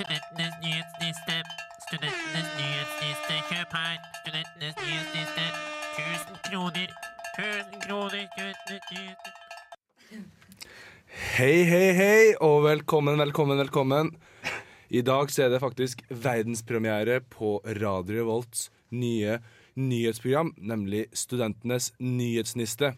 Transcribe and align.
Studentenes 0.00 0.54
nyhetsliste. 0.64 1.34
Studentenes 1.84 2.46
nyhetsliste. 2.58 3.34
Kjøp 3.50 3.74
her. 3.76 3.96
Studentenes 4.20 4.78
nyhetsliste. 4.80 5.44
1000 5.98 6.38
kroner. 6.46 6.94
1000 7.34 7.82
kroner. 7.84 8.22
Studentenes 8.32 8.86
nyhetsliste. 8.94 9.30
Hei, 11.36 11.58
hei, 11.68 11.90
hei, 11.98 12.32
og 12.40 12.64
velkommen, 12.64 13.20
velkommen, 13.20 13.60
velkommen. 13.60 14.14
I 14.88 15.04
dag 15.04 15.28
så 15.28 15.44
er 15.44 15.52
det 15.52 15.60
faktisk 15.60 16.00
verdenspremiere 16.08 17.20
på 17.20 17.60
Radio 17.82 18.22
Revolts 18.22 18.70
nye 18.90 19.36
nyhetsprogram, 19.76 20.54
nemlig 20.56 21.10
Studentenes 21.12 21.92
nyhetsniste. 22.00 22.94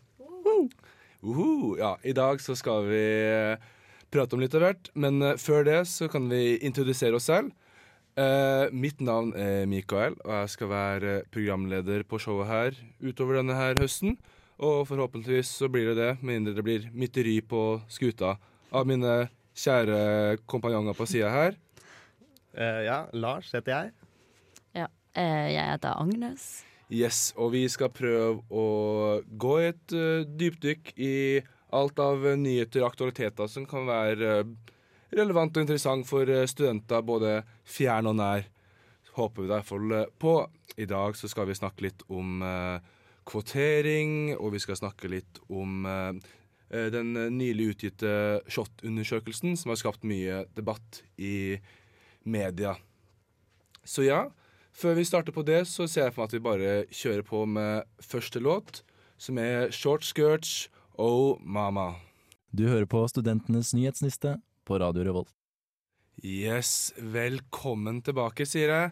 Uhu, 1.22 1.76
ja, 1.82 1.96
I 2.04 2.14
dag 2.14 2.38
så 2.40 2.54
skal 2.54 2.86
vi 2.86 3.06
prate 4.12 4.36
om 4.36 4.42
litt 4.42 4.54
av 4.56 4.66
hvert, 4.66 4.90
men 4.94 5.22
eh, 5.24 5.38
før 5.40 5.66
det 5.68 5.80
så 5.90 6.08
kan 6.12 6.28
vi 6.30 6.58
introdusere 6.64 7.18
oss 7.18 7.30
selv. 7.30 7.52
Uh, 8.12 8.68
mitt 8.76 8.98
navn 9.00 9.30
er 9.40 9.62
Mikael, 9.64 10.18
og 10.20 10.32
jeg 10.34 10.48
skal 10.52 10.68
være 10.68 11.12
programleder 11.32 12.02
på 12.04 12.18
showet 12.20 12.50
her 12.50 12.76
utover 13.00 13.38
denne 13.38 13.56
her 13.56 13.78
høsten. 13.80 14.18
Og 14.60 14.84
forhåpentligvis 14.90 15.48
så 15.62 15.70
blir 15.72 15.88
det 15.88 15.94
det, 15.96 16.10
med 16.20 16.42
mindre 16.42 16.52
det 16.58 16.64
blir 16.66 16.84
mytteri 16.92 17.38
på 17.40 17.80
skuta 17.88 18.34
av 18.68 18.84
mine 18.88 19.30
kjære 19.56 20.42
kompanjonger 20.44 20.98
på 20.98 21.08
sida 21.08 21.32
her. 21.32 21.56
Uh, 22.52 22.82
ja, 22.84 22.98
Lars 23.16 23.48
heter 23.56 23.72
jeg. 23.78 23.96
Ja. 24.82 24.90
uh, 25.16 25.48
jeg 25.48 25.64
heter 25.72 25.96
Agnes. 25.96 26.50
Yes, 26.92 27.30
og 27.40 27.54
vi 27.56 27.64
skal 27.72 27.88
prøve 27.96 28.42
å 28.52 28.68
gå 29.24 29.56
i 29.62 29.70
et 29.70 29.96
uh, 29.96 30.28
dypdykk 30.28 30.92
i 31.00 31.14
alt 31.72 32.00
av 32.02 32.24
uh, 32.24 32.36
nyheter 32.38 32.82
og 32.82 32.92
aktualiteter 32.92 33.50
som 33.50 33.66
kan 33.68 33.86
være 33.88 34.32
uh, 34.42 34.50
relevant 35.16 35.56
og 35.56 35.64
interessant 35.64 36.08
for 36.08 36.28
uh, 36.28 36.44
studenter 36.50 37.04
både 37.06 37.38
fjern 37.68 38.10
og 38.12 38.18
nær. 38.20 38.46
Håper 39.16 39.42
vi 39.42 39.48
i 39.48 39.52
hvert 39.52 39.68
fall 39.68 39.96
på. 40.22 40.36
I 40.80 40.88
dag 40.88 41.16
så 41.18 41.28
skal 41.28 41.50
vi 41.50 41.56
snakke 41.58 41.84
litt 41.84 42.00
om 42.08 42.38
kvotering, 43.28 44.30
og 44.38 44.54
vi 44.54 44.60
skal 44.64 44.78
snakke 44.78 45.10
litt 45.12 45.36
om 45.52 45.84
den 46.72 47.10
nylig 47.36 47.66
utgitte 47.74 48.14
SHoT-undersøkelsen, 48.48 49.52
som 49.60 49.68
har 49.68 49.82
skapt 49.82 50.08
mye 50.08 50.46
debatt 50.56 51.02
i 51.20 51.60
media. 52.24 52.72
Så 53.84 54.08
ja, 54.08 54.22
før 54.72 54.96
vi 54.96 55.04
starter 55.04 55.36
på 55.36 55.44
det, 55.44 55.66
så 55.68 55.84
ser 55.84 56.08
jeg 56.08 56.16
for 56.16 56.24
meg 56.24 56.30
at 56.30 56.38
vi 56.38 56.44
bare 56.48 56.74
kjører 56.88 57.28
på 57.28 57.44
med 57.52 57.84
første 58.00 58.40
låt, 58.40 58.80
som 59.20 59.36
er 59.44 59.68
Short 59.76 60.08
Skirts 60.08 60.70
Oh 60.98 61.38
Mama. 61.40 61.94
Du 62.52 62.66
hører 62.68 62.86
på 62.90 63.00
Studentenes 63.08 63.72
nyhetsliste 63.76 64.36
på 64.68 64.78
Radio 64.82 65.06
Revolt. 65.06 65.30
Yes, 66.22 66.92
velkommen 67.00 68.02
tilbake, 68.04 68.44
sier 68.46 68.70
jeg. 68.74 68.90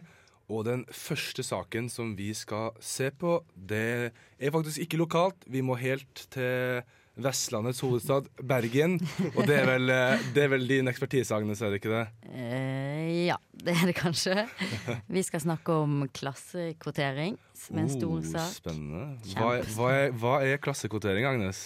Og 0.51 0.65
den 0.67 0.81
første 0.91 1.45
saken 1.45 1.85
som 1.93 2.15
vi 2.17 2.31
skal 2.35 2.73
se 2.83 3.11
på, 3.15 3.37
det 3.55 4.11
er 4.11 4.51
faktisk 4.51 4.81
ikke 4.83 4.99
lokalt. 4.99 5.45
Vi 5.47 5.61
må 5.63 5.77
helt 5.79 6.25
til 6.33 6.81
Vestlandets 7.21 7.79
hovedstad, 7.85 8.27
Bergen. 8.49 8.97
Og 9.35 9.45
det 9.47 9.59
er 9.61 9.67
vel, 9.69 9.93
eh, 9.93 10.25
det 10.35 10.43
er 10.47 10.51
vel 10.51 10.65
din 10.67 10.89
ekspertise, 10.91 11.35
Agnes, 11.37 11.61
er 11.61 11.71
det 11.71 11.79
ikke 11.83 11.93
det? 11.93 12.03
Eh, 12.33 13.27
ja, 13.29 13.37
det 13.53 13.75
er 13.77 13.91
det 13.91 13.95
kanskje. 13.99 14.47
Vi 15.15 15.23
skal 15.27 15.43
snakke 15.45 15.75
om 15.85 16.01
klassekvotering, 16.17 17.37
som 17.55 17.77
er 17.77 17.85
en 17.85 17.93
stor 17.93 18.17
Oh, 18.17 18.25
sak. 18.33 18.57
Spennende. 18.57 19.05
Hva 19.37 19.53
er, 19.59 19.69
hva, 19.77 19.91
er, 20.01 20.17
hva 20.23 20.33
er 20.49 20.59
klassekvotering, 20.63 21.27
Agnes? 21.29 21.61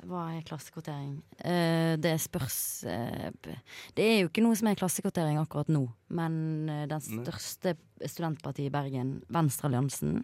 Hva 0.00 0.22
er 0.32 0.44
klassekvotering? 0.48 1.18
Eh, 1.44 1.96
det 2.00 2.14
spørs 2.22 2.84
eh, 2.88 3.26
Det 3.94 4.00
er 4.06 4.14
jo 4.22 4.30
ikke 4.30 4.40
noe 4.46 4.56
som 4.56 4.70
er 4.70 4.78
klassekvotering 4.80 5.36
akkurat 5.36 5.68
nå, 5.68 5.82
men 6.16 6.38
eh, 6.72 6.86
den 6.88 7.02
største 7.04 7.74
studentpartiet 8.08 8.70
i 8.70 8.72
Bergen, 8.72 9.18
Venstrealliansen, 9.28 10.22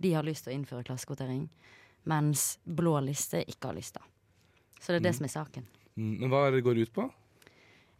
de 0.00 0.14
har 0.16 0.24
lyst 0.24 0.46
til 0.46 0.54
å 0.54 0.56
innføre 0.56 0.86
klassekvotering, 0.88 1.42
mens 2.08 2.54
Blå 2.64 2.94
liste 3.04 3.42
ikke 3.44 3.68
har 3.68 3.76
lyst 3.76 3.98
til. 3.98 4.06
Så 4.80 4.94
det 4.94 5.02
er 5.02 5.04
det 5.04 5.12
Mm. 5.12 5.18
som 5.18 5.24
er 5.28 5.34
saken. 5.36 5.66
Mm, 5.96 6.14
Men 6.20 6.30
hva 6.30 6.46
er 6.46 6.52
det 6.56 6.64
går 6.64 6.80
ut 6.80 6.92
på? 6.96 7.10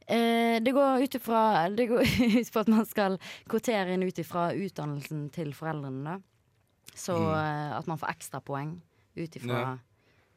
Det 0.09 0.72
går 0.75 1.03
ut 1.04 1.15
ifra 1.15 1.69
Det 1.76 1.86
går 1.86 2.00
ut 2.41 2.53
på 2.53 2.60
at 2.65 2.69
man 2.72 2.86
skal 2.88 3.19
kvotere 3.47 3.92
inn 3.94 4.03
ut 4.09 4.19
ifra 4.19 4.48
utdannelsen 4.56 5.28
til 5.31 5.53
foreldrene. 5.53 6.03
Da. 6.04 6.19
Så 6.97 7.12
Mm. 7.15 7.76
at 7.78 7.86
man 7.86 7.98
får 7.98 8.09
ekstrapoeng 8.16 8.81
ut 9.16 9.36
ifra 9.36 9.60
Ja. 9.60 9.78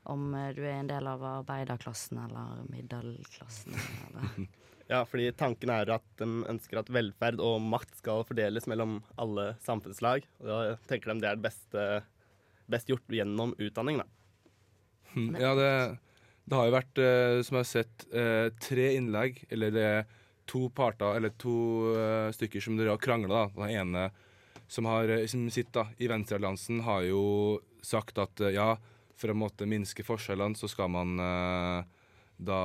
Om 0.09 0.33
eh, 0.35 0.51
du 0.55 0.63
er 0.65 0.79
en 0.81 0.89
del 0.91 1.07
av 1.07 1.23
arbeiderklassen 1.39 2.19
eller 2.25 2.67
middelklassen. 2.73 3.79
Eller. 4.09 4.51
Ja, 4.91 4.99
fordi 5.07 5.29
tanken 5.39 5.71
er 5.71 5.87
at 5.95 6.03
de 6.19 6.25
ønsker 6.51 6.81
at 6.81 6.89
velferd 6.91 7.39
og 7.41 7.61
makt 7.63 7.95
skal 8.01 8.25
fordeles 8.27 8.65
mellom 8.67 8.97
alle 9.17 9.53
samfunnslag. 9.63 10.25
Og 10.41 10.49
da 10.49 10.57
tenker 10.89 11.13
de 11.13 11.23
det 11.23 11.29
er 11.29 11.37
det 11.39 11.45
beste, 11.45 11.85
best 12.69 12.91
gjort 12.91 13.15
gjennom 13.15 13.55
utdanning, 13.63 14.01
da. 14.03 14.05
Mm, 15.15 15.37
Ja, 15.39 15.53
det, 15.55 15.69
det 16.43 16.59
har 16.59 16.67
jo 16.67 16.75
vært, 16.75 16.99
eh, 16.99 17.37
som 17.47 17.57
jeg 17.57 17.63
har 17.63 17.71
sett, 17.71 18.05
eh, 18.11 18.49
tre 18.59 18.89
innlegg, 18.99 19.39
eller 19.55 19.73
det 19.73 19.87
er 19.87 20.05
to 20.51 20.65
parter, 20.75 21.15
eller 21.15 21.31
to 21.39 21.55
stykker 22.35 22.61
som 22.67 22.75
dere 22.77 22.91
har 22.91 23.01
krangla. 23.01 23.45
Den 23.55 23.71
ene 23.71 24.09
som, 24.67 24.91
har, 24.91 25.15
som 25.31 25.47
sitter 25.47 25.79
da, 25.79 25.85
i 26.03 26.11
Venstrealliansen, 26.11 26.83
har 26.83 27.07
jo 27.07 27.23
sagt 27.81 28.19
at 28.19 28.43
ja, 28.51 28.73
for 29.23 29.31
å 29.31 29.39
måtte 29.39 29.67
minske 29.69 30.03
forskjellene, 30.05 30.59
så 30.59 30.67
skal 30.71 30.91
man 30.91 31.15
eh, 31.23 32.01
da 32.43 32.63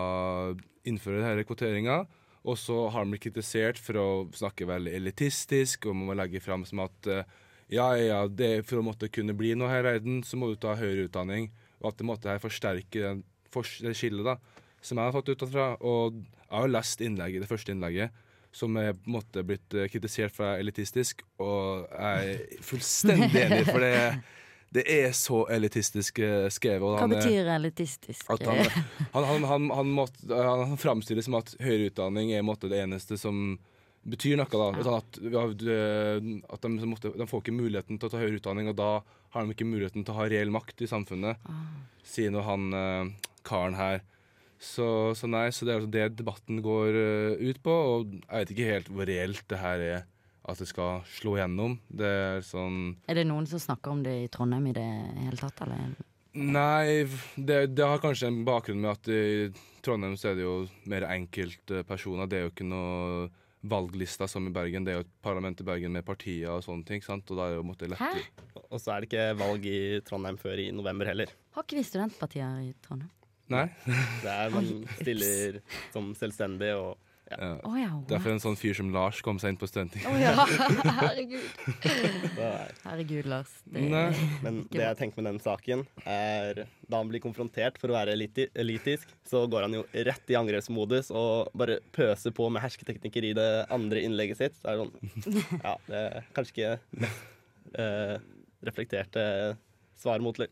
innføre 0.88 1.22
denne 1.22 1.46
kvoteringa. 1.46 2.02
Og 2.48 2.56
så 2.58 2.84
har 2.88 3.02
han 3.02 3.12
blitt 3.12 3.26
kritisert 3.26 3.80
for 3.82 3.98
å 4.00 4.08
snakke 4.34 4.68
veldig 4.68 4.94
elitistisk, 4.98 5.86
og 5.86 5.96
man 5.98 6.10
må 6.10 6.18
legge 6.18 6.42
fram 6.42 6.64
som 6.68 6.82
at 6.86 7.10
eh, 7.10 7.26
ja, 7.68 7.90
ja, 8.00 8.22
det, 8.26 8.62
for 8.68 8.80
å 8.80 8.86
måtte 8.86 9.10
kunne 9.12 9.36
bli 9.36 9.52
noe 9.58 9.68
her 9.70 9.82
i 9.82 9.90
verden, 9.90 10.22
så 10.24 10.38
må 10.40 10.48
du 10.48 10.56
ta 10.60 10.76
høyere 10.78 11.08
utdanning. 11.08 11.50
Og 11.82 11.90
at 11.92 11.98
det 12.00 12.06
måtte 12.08 12.30
her 12.32 12.40
forsterke 12.42 13.02
den, 13.02 13.20
det 13.52 13.92
skillet 13.96 14.26
da, 14.26 14.38
som 14.80 14.98
jeg 14.98 15.04
har 15.04 15.14
fått 15.14 15.28
utenfra. 15.34 15.68
Og 15.84 16.16
jeg 16.22 16.56
har 16.56 16.72
lest 16.72 17.04
innlegget, 17.04 17.44
det 17.44 17.50
første 17.50 17.74
innlegget, 17.74 18.24
som 18.56 18.76
er 18.80 18.94
på 18.96 19.10
en 19.10 19.18
måte 19.18 19.44
blitt 19.46 19.76
eh, 19.76 19.90
kritisert 19.92 20.32
for 20.34 20.46
å 20.46 20.50
være 20.54 20.64
elitistisk, 20.64 21.22
og 21.44 21.84
jeg 21.92 22.32
er 22.32 22.62
fullstendig 22.64 23.42
enig, 23.44 23.64
for 23.68 23.84
det, 23.84 23.92
det 24.74 24.84
er 24.92 25.14
så 25.16 25.44
elitistisk 25.54 26.18
eh, 26.20 26.48
skrevet. 26.52 26.84
Hva 26.84 27.00
han 27.00 27.14
betyr 27.14 27.48
elitistisk? 27.54 28.28
han, 28.28 29.24
han, 29.24 29.46
han, 29.48 29.70
han, 29.72 29.92
måtte, 29.96 30.28
han 30.28 30.76
framstilles 30.80 31.24
som 31.28 31.38
at 31.40 31.54
høyere 31.62 31.88
utdanning 31.92 32.34
er 32.36 32.44
måtte, 32.46 32.68
det 32.68 32.82
eneste 32.84 33.16
som 33.20 33.56
betyr 34.08 34.36
noe. 34.40 34.48
da. 34.52 34.68
Ja. 34.76 34.84
Sånn 34.84 34.98
at, 35.00 35.18
at 36.52 36.66
de, 36.68 36.86
måtte, 36.88 37.14
de 37.16 37.26
får 37.28 37.42
ikke 37.44 37.56
muligheten 37.56 37.98
til 37.98 38.08
å 38.08 38.12
ta 38.12 38.20
høyere 38.20 38.38
utdanning, 38.42 38.68
og 38.72 38.76
da 38.78 38.90
har 39.34 39.44
de 39.44 39.56
ikke 39.56 39.68
muligheten 39.68 40.04
til 40.04 40.14
å 40.14 40.20
ha 40.20 40.28
reell 40.30 40.52
makt 40.54 40.84
i 40.84 40.90
samfunnet, 40.90 41.40
Ah. 41.48 41.64
sier 42.08 42.32
nå 42.32 42.40
han 42.46 42.68
eh, 42.72 43.32
karen 43.48 43.76
her. 43.76 44.04
Så, 44.58 45.14
så 45.14 45.28
nei, 45.30 45.48
så 45.54 45.64
det 45.66 45.72
er 45.74 45.80
altså 45.80 45.90
det 45.94 46.06
debatten 46.18 46.62
går 46.64 46.96
eh, 46.98 47.42
ut 47.50 47.60
på, 47.62 47.72
og 47.72 48.14
jeg 48.16 48.40
vet 48.44 48.54
ikke 48.54 48.70
helt 48.72 48.88
hvor 48.92 49.06
reelt 49.08 49.44
det 49.52 49.60
her 49.60 49.84
er. 49.88 50.06
At 50.48 50.60
det 50.62 50.68
skal 50.70 51.02
slå 51.12 51.36
gjennom. 51.36 51.74
Det 51.88 52.08
er 52.08 52.44
sånn 52.46 52.94
Er 53.08 53.18
det 53.20 53.26
noen 53.28 53.48
som 53.50 53.60
snakker 53.60 53.92
om 53.92 54.04
det 54.06 54.14
i 54.24 54.30
Trondheim 54.32 54.70
i 54.70 54.76
det 54.76 54.86
hele 55.26 55.36
tatt, 55.36 55.60
eller? 55.66 55.92
Nei, 56.38 57.04
det, 57.34 57.58
det 57.74 57.84
har 57.84 58.00
kanskje 58.00 58.30
en 58.30 58.44
bakgrunn 58.46 58.80
med 58.84 58.92
at 58.92 59.10
i 59.10 59.48
Trondheim 59.84 60.14
så 60.20 60.30
er 60.30 60.38
det 60.38 60.46
jo 60.46 60.54
mer 60.88 61.06
enkeltpersoner. 61.08 62.28
Det 62.30 62.38
er 62.38 62.46
jo 62.46 62.52
ikke 62.52 62.68
noe 62.68 63.28
valglister 63.68 64.30
som 64.30 64.46
i 64.46 64.52
Bergen. 64.54 64.86
Det 64.86 64.92
er 64.92 65.00
jo 65.00 65.06
et 65.06 65.14
parlament 65.24 65.60
i 65.60 65.66
Bergen 65.66 65.96
med 65.96 66.06
partier 66.06 66.52
og 66.52 66.62
sånne 66.66 66.86
ting. 66.86 67.02
sant? 67.02 67.28
Og 67.32 67.40
da 67.40 67.48
er 67.48 67.56
det 67.56 67.58
jo 67.58 67.66
måtte 67.66 67.90
Hæ? 67.98 68.12
Og 68.68 68.78
så 68.80 68.94
er 68.94 69.00
det 69.02 69.10
ikke 69.10 69.26
valg 69.40 69.66
i 69.66 69.80
Trondheim 70.06 70.38
før 70.38 70.62
i 70.62 70.70
november 70.74 71.10
heller. 71.10 71.32
Har 71.56 71.66
ikke 71.66 71.80
vi 71.80 71.86
studentpartier 71.88 72.62
i 72.68 72.72
Trondheim? 72.84 73.10
Nei? 73.48 73.66
Det 74.22 74.32
er 74.32 74.52
Man 74.52 74.66
stiller 75.00 75.60
som 75.94 76.12
selvstendig 76.18 76.74
og 76.76 76.98
Ja. 77.30 77.48
Oh, 77.68 77.74
ja. 77.76 77.90
Derfor 78.08 78.32
en 78.32 78.40
sånn 78.40 78.56
fyr 78.56 78.76
som 78.78 78.88
Lars 78.94 79.18
kom 79.24 79.36
seg 79.40 79.52
inn 79.52 79.58
på 79.60 79.68
stunting. 79.68 80.04
Oh, 80.08 80.16
ja. 80.16 80.32
Herregud. 81.02 81.44
er. 82.40 82.72
Herregud, 82.86 83.28
Lars. 83.28 83.52
Det. 83.68 83.82
Men 84.44 84.62
det 84.72 84.80
jeg 84.80 84.98
tenker 85.02 85.20
med 85.20 85.28
den 85.28 85.40
saken, 85.44 85.84
er 86.08 86.62
da 86.88 87.02
han 87.02 87.10
blir 87.10 87.20
konfrontert 87.20 87.76
for 87.80 87.92
å 87.92 87.98
være 87.98 88.16
eliti 88.16 88.48
elitisk, 88.56 89.12
så 89.28 89.44
går 89.50 89.66
han 89.66 89.76
jo 89.76 89.84
rett 90.08 90.32
i 90.32 90.38
angrepsmodus 90.40 91.12
og 91.12 91.52
bare 91.58 91.82
pøser 91.92 92.32
på 92.32 92.48
med 92.48 92.64
hersketeknikker 92.64 93.28
i 93.28 93.34
det 93.36 93.50
andre 93.74 94.06
innlegget 94.08 94.40
sitt. 94.40 94.58
Så 94.62 94.72
er 94.72 94.80
det 94.80 94.86
sånn 94.86 95.62
Ja, 95.66 95.76
det 95.84 96.02
er 96.06 96.32
kanskje 96.36 96.54
ikke 96.56 97.12
eh, 97.84 98.16
reflekterte 98.64 99.24
svar 99.98 100.22
mot 100.24 100.38
uh, 100.38 100.46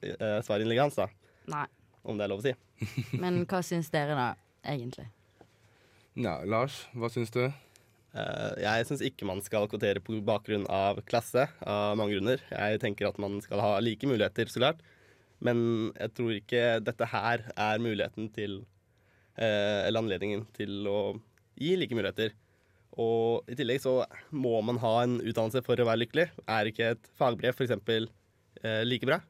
svarinnlegget 0.44 0.88
hans, 0.88 0.96
da, 0.98 1.06
Nei. 1.50 1.66
om 2.02 2.18
det 2.18 2.26
er 2.26 2.32
lov 2.32 2.42
å 2.42 2.46
si. 2.48 2.54
Men 3.22 3.44
hva 3.48 3.62
syns 3.64 3.92
dere, 3.94 4.16
da, 4.18 4.32
egentlig? 4.66 5.06
Ja, 6.16 6.38
Lars, 6.48 6.86
hva 6.96 7.10
syns 7.12 7.32
du? 7.34 7.42
Eh, 8.16 8.52
jeg 8.62 8.86
syns 8.88 9.02
ikke 9.04 9.26
man 9.28 9.42
skal 9.44 9.66
kvotere 9.68 10.00
på 10.00 10.16
bakgrunn 10.24 10.64
av 10.72 11.02
klasse, 11.08 11.44
av 11.60 11.96
mange 12.00 12.16
grunner. 12.16 12.40
Jeg 12.48 12.80
tenker 12.80 13.10
at 13.10 13.18
man 13.20 13.36
skal 13.44 13.60
ha 13.60 13.74
like 13.84 14.08
muligheter, 14.08 14.48
så 14.48 14.62
klart. 14.62 14.80
Men 15.44 15.90
jeg 15.92 16.14
tror 16.16 16.32
ikke 16.38 16.62
dette 16.80 17.08
her 17.12 17.44
er 17.52 17.82
muligheten 17.84 18.30
til 18.32 18.62
eh, 19.36 19.84
Eller 19.84 20.00
anledningen 20.00 20.46
til 20.56 20.88
å 20.88 21.00
gi 21.60 21.74
like 21.76 21.96
muligheter. 21.96 22.32
Og 22.96 23.44
i 23.52 23.56
tillegg 23.58 23.82
så 23.84 23.98
må 24.32 24.54
man 24.64 24.80
ha 24.80 24.94
en 25.04 25.18
utdannelse 25.20 25.60
for 25.66 25.76
å 25.76 25.88
være 25.90 26.06
lykkelig. 26.06 26.30
Er 26.48 26.70
ikke 26.70 26.94
et 26.94 27.10
fagbrev 27.20 27.52
f.eks. 27.52 27.76
Eh, 28.64 28.80
like 28.88 29.04
bra? 29.04 29.20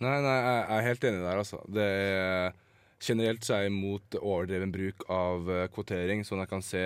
Nei, 0.00 0.16
nei, 0.24 0.38
jeg 0.38 0.56
jeg 0.62 0.78
er 0.78 0.88
helt 0.88 1.06
enig 1.10 1.22
der, 1.26 1.42
altså. 1.44 1.60
Det 1.68 1.84
er, 1.84 2.56
generelt 3.02 3.46
så 3.46 3.56
er 3.56 3.66
jeg 3.66 3.74
imot 3.74 4.18
overdreven 4.20 4.74
bruk 4.74 5.06
av 5.12 5.50
eh, 5.52 5.66
kvotering, 5.74 6.24
sånn 6.26 6.42
at 6.42 6.48
jeg 6.48 6.54
kan 6.54 6.66
se 6.66 6.84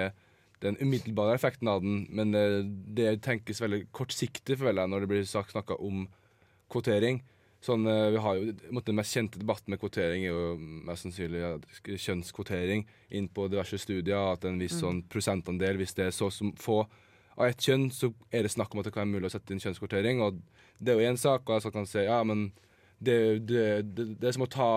den 0.62 0.78
umiddelbare 0.78 1.34
effekten 1.34 1.70
av 1.70 1.82
den, 1.82 2.04
men 2.14 2.34
det, 2.34 2.46
det 2.94 3.12
tenkes 3.24 3.62
veldig 3.62 3.86
kortsiktig, 3.94 4.60
føler 4.60 4.84
jeg, 4.84 4.92
når 4.92 5.04
det 5.04 5.10
blir 5.10 5.24
sagt 5.26 5.54
snakka 5.56 5.78
om 5.82 6.04
kvotering. 6.72 7.22
Sånn, 7.62 7.86
eh, 7.86 8.08
vi 8.14 8.22
har 8.22 8.38
jo, 8.38 8.80
Den 8.82 8.98
mest 8.98 9.14
kjente 9.14 9.38
debatten 9.38 9.70
med 9.70 9.80
kvotering 9.82 10.24
er 10.26 10.32
jo 10.34 10.56
mest 10.88 11.06
sannsynlig 11.06 11.42
ja, 11.42 11.52
kjønnskvotering 11.86 12.86
inn 13.14 13.28
på 13.30 13.46
diverse 13.50 13.78
studier. 13.78 14.32
At 14.34 14.46
en 14.48 14.58
viss 14.62 14.80
sånn 14.80 15.04
prosentandel, 15.12 15.78
hvis 15.78 15.94
det 15.98 16.08
er 16.08 16.16
så 16.16 16.30
som 16.34 16.50
få 16.58 16.82
av 17.38 17.46
ett 17.46 17.62
kjønn, 17.62 17.86
så 17.94 18.10
er 18.34 18.44
det 18.44 18.52
snakk 18.52 18.74
om 18.74 18.82
at 18.82 18.88
det 18.88 18.94
kan 18.94 19.06
være 19.06 19.14
mulig 19.14 19.30
å 19.30 19.34
sette 19.36 19.54
inn 19.54 19.62
kjønnskvotering. 19.62 20.20
Og 20.26 20.42
det 20.82 20.92
er 20.92 20.98
jo 20.98 21.12
én 21.12 21.20
sak, 21.20 21.46
og 21.46 21.62
jeg 21.62 21.74
kan 21.74 21.88
si 21.88 22.02
ja, 22.02 22.18
men 22.26 22.50
det, 22.98 23.46
det, 23.46 23.64
det, 23.94 24.08
det 24.18 24.28
er 24.28 24.36
som 24.36 24.46
å 24.46 24.50
ta 24.50 24.72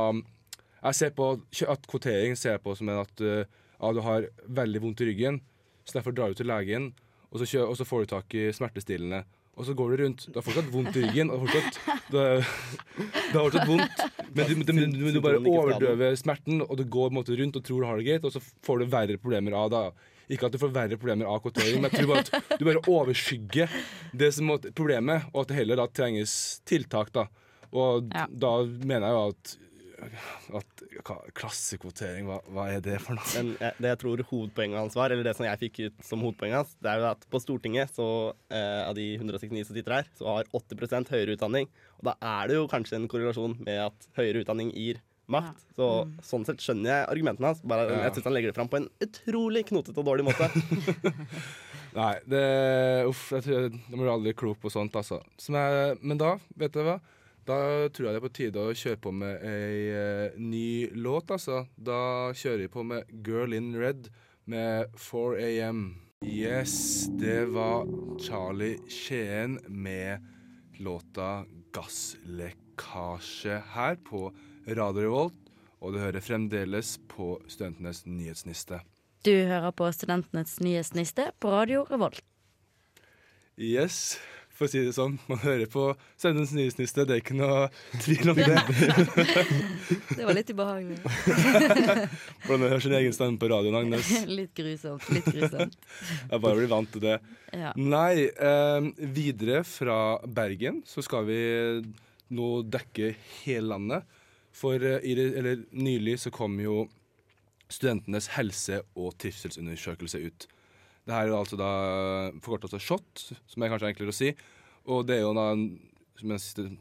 Jeg 0.85 0.95
ser 0.99 1.13
på 1.17 1.31
at 1.67 1.87
kvotering 1.89 2.35
ser 2.37 2.59
på 2.61 2.75
som 2.77 2.89
en 2.93 3.01
at 3.01 3.21
uh, 3.25 3.43
ja, 3.81 3.91
du 3.97 4.01
har 4.05 4.27
veldig 4.61 4.81
vondt 4.83 5.01
i 5.01 5.09
ryggen, 5.11 5.41
så 5.85 5.97
derfor 5.99 6.13
drar 6.15 6.29
du 6.33 6.37
til 6.39 6.47
legen, 6.49 6.91
og 7.31 7.41
så, 7.41 7.45
kjører, 7.49 7.71
og 7.73 7.77
så 7.79 7.85
får 7.89 8.05
du 8.05 8.11
tak 8.13 8.35
i 8.37 8.45
smertestillende. 8.55 9.23
Og 9.55 9.63
så 9.69 9.73
går 9.75 9.91
du 9.95 10.01
rundt. 10.03 10.23
Du 10.27 10.35
har 10.35 10.43
fortsatt 10.43 10.67
vondt 10.71 10.97
i 10.99 11.01
ryggen. 11.05 11.29
Og 11.31 11.45
fortsatt, 11.45 11.77
du, 12.11 12.17
har- 12.19 12.47
du 13.31 13.35
har 13.37 13.45
fortsatt 13.45 13.69
vondt, 13.69 14.01
men 14.35 14.49
du, 14.49 14.53
du, 14.55 14.71
du, 14.71 14.81
du, 14.99 15.11
du 15.15 15.19
bare 15.23 15.39
overdøver 15.39 16.17
smerten, 16.19 16.59
og 16.65 16.73
du 16.79 16.83
går 16.83 17.07
på 17.07 17.13
en 17.13 17.17
måte 17.21 17.37
rundt 17.39 17.55
og 17.59 17.63
tror 17.63 17.81
du 17.83 17.87
har 17.87 18.01
det 18.01 18.07
greit, 18.09 18.27
og 18.27 18.33
så 18.35 18.41
får 18.67 18.81
du 18.83 18.85
verre 18.91 19.15
problemer 19.21 19.55
av 19.55 19.69
det. 19.71 19.83
Ikke 20.35 20.49
at 20.49 20.55
du 20.55 20.59
får 20.59 20.73
verre 20.75 20.97
problemer 20.99 21.29
av 21.31 21.39
kvotering, 21.45 21.79
men 21.79 21.87
jeg 21.91 22.01
tror 22.01 22.11
bare 22.11 22.25
at 22.25 22.59
du 22.59 22.65
bare 22.67 22.83
overskygger 22.97 23.75
det 24.17 24.31
som 24.35 24.51
er 24.55 24.67
problemet, 24.75 25.27
og 25.33 25.43
at 25.45 25.51
det 25.53 25.59
heller 25.61 25.79
da 25.79 25.87
trenges 26.01 26.35
tiltak. 26.67 27.13
da. 27.15 27.27
Og 27.71 28.11
Ja. 28.15 28.25
da 28.31 28.53
mener 28.65 29.07
jeg 29.07 29.15
jo 29.15 29.23
at, 29.35 29.55
at 30.60 30.84
Klassekvotering, 31.38 32.28
hva, 32.30 32.38
hva 32.54 32.68
er 32.74 32.84
det 32.86 33.00
for 33.04 33.18
noe? 33.18 33.25
Men 33.38 33.52
eh, 33.60 33.75
det 33.81 33.92
jeg 33.94 34.02
tror 34.04 34.24
hovedpoenget 34.31 34.80
hans 34.80 34.98
var, 34.98 35.13
eller 35.13 35.28
det 35.28 35.36
som 35.38 35.48
jeg 35.48 35.62
fikk 35.66 35.80
ut 35.88 36.06
som 36.06 36.24
hovedpoenget 36.25 36.62
hans, 36.62 36.75
det 36.84 36.92
er 36.94 37.02
jo 37.04 37.07
at 37.12 37.25
på 37.31 37.42
Stortinget, 37.44 37.92
så 37.96 38.07
eh, 38.50 38.81
av 38.86 38.96
de 38.98 39.07
169 39.18 39.66
som 39.69 39.78
sitter 39.80 39.98
her, 40.00 40.10
så 40.19 40.30
har 40.38 40.50
80 40.56 41.12
høyere 41.13 41.36
utdanning. 41.38 41.69
Og 42.00 42.10
da 42.12 42.16
er 42.36 42.52
det 42.52 42.60
jo 42.60 42.69
kanskje 42.72 43.00
en 43.00 43.10
korrelasjon 43.12 43.57
med 43.66 43.84
at 43.90 44.10
høyere 44.19 44.46
utdanning 44.46 44.72
gir 44.75 45.02
makt. 45.31 45.63
Så 45.74 45.86
sånn 46.22 46.44
sett 46.46 46.62
skjønner 46.62 46.92
jeg 46.92 47.07
argumentene 47.10 47.50
hans. 47.50 47.63
Bare 47.66 47.88
Ja. 47.90 48.04
jeg 48.06 48.18
syns 48.19 48.28
han 48.30 48.36
legger 48.38 48.52
det 48.52 48.57
fram 48.60 48.69
på 48.69 48.78
en 48.78 48.90
utrolig 49.02 49.66
knotete 49.72 49.98
og 49.98 50.06
dårlig 50.06 50.28
måte. 50.28 50.52
Nei, 51.96 52.13
det 52.28 52.44
Uff, 53.07 53.30
jeg 53.31 53.46
tror 53.46 53.56
jeg, 53.56 53.72
jeg 53.90 53.98
blir 53.98 54.12
aldri 54.12 54.34
klok 54.38 54.60
på 54.62 54.72
sånt, 54.74 54.96
altså. 55.00 55.22
Som 55.42 55.56
jeg, 55.57 55.98
men 56.04 56.19
da, 56.19 56.36
vet 56.60 56.74
du 56.75 56.81
hva? 56.84 56.98
Da 57.45 57.89
tror 57.94 58.07
jeg 58.07 58.15
det 58.15 58.18
er 58.18 58.24
på 58.24 58.33
tide 58.33 58.62
å 58.62 58.74
kjøre 58.74 58.97
på 59.03 59.12
med 59.13 59.44
ei 59.45 59.81
eh, 59.94 60.38
ny 60.42 60.89
låt, 60.97 61.30
altså. 61.30 61.68
Da 61.77 62.33
kjører 62.33 62.63
vi 62.63 62.71
på 62.74 62.86
med 62.89 63.12
Girl 63.25 63.53
in 63.53 63.75
Red 63.77 64.09
med 64.50 64.89
4 64.97 65.44
AM. 65.45 65.83
Yes, 66.25 67.06
det 67.21 67.45
var 67.53 67.86
Charlie 68.18 68.80
Skien 68.89 69.59
med 69.69 70.25
låta 70.81 71.45
'Gasslekkasje' 71.71 73.62
her 73.75 73.95
på 74.09 74.31
Radio 74.65 75.06
Revolt, 75.06 75.38
og 75.81 75.94
du 75.94 76.00
hører 76.01 76.25
fremdeles 76.25 76.97
på 77.12 77.36
Studentenes 77.45 78.07
nyhetsniste. 78.09 78.81
Du 79.25 79.36
hører 79.45 79.69
på 79.69 79.92
Studentenes 79.94 80.57
nyhetsniste 80.65 81.30
på 81.39 81.53
Radio 81.53 81.86
Revolt. 81.92 82.25
Yes, 83.57 84.18
for 84.56 84.68
å 84.68 84.72
si 84.72 84.81
det 84.86 84.94
sånn. 84.96 85.18
Man 85.28 85.42
hører 85.44 85.68
på 85.72 85.90
Søvnens 86.22 86.54
nyhetsniste, 86.56 87.04
det 87.07 87.18
er 87.18 87.22
ikke 87.24 87.36
noe 87.38 87.68
tvil 88.04 88.31
om 88.31 88.40
det. 88.40 88.56
Det 90.16 90.24
var 90.24 90.38
litt 90.38 90.52
ubehagelig. 90.54 91.00
Hvordan 92.46 92.66
hører 92.69 92.84
sin 92.86 92.96
egen 93.02 93.16
stemme 93.16 93.42
på 93.42 93.50
radioen, 93.52 93.78
Agnes. 93.81 94.10
Litt 94.40 94.56
grusomt. 94.57 95.06
Litt 95.12 95.28
grusomt. 95.28 95.75
Jeg 96.31 96.40
bare 96.40 96.57
blir 96.62 96.72
vant 96.72 96.92
til 96.96 97.04
det. 97.04 97.18
Ja. 97.56 97.74
Nei, 97.75 98.28
eh, 98.31 98.90
videre 99.16 99.63
fra 99.68 100.00
Bergen 100.25 100.81
så 100.88 101.04
skal 101.06 101.28
vi 101.30 101.40
nå 102.36 102.50
dekke 102.72 103.13
hele 103.44 103.69
landet. 103.75 104.07
For 104.56 104.80
eh, 104.80 105.04
eller, 105.04 105.66
nylig 105.75 106.18
så 106.24 106.31
kom 106.34 106.56
jo 106.63 106.86
studentenes 107.72 108.31
helse- 108.38 108.84
og 108.96 109.16
trivselsundersøkelse 109.19 110.22
ut. 110.25 110.48
Det 111.06 111.13
her 111.13 111.30
er 111.30 111.38
altså 111.38 111.57
da 111.60 111.72
forkorta 112.42 112.69
altså 112.69 112.81
SHoT, 112.81 113.25
som 113.52 113.63
er 113.63 113.72
kanskje 113.72 113.92
enklere 113.92 114.13
å 114.13 114.18
si. 114.18 114.31
Og 114.90 115.06
det 115.06 115.19
er 115.19 115.24
jo 115.25 115.36
da, 115.38 115.46
som 116.19 116.34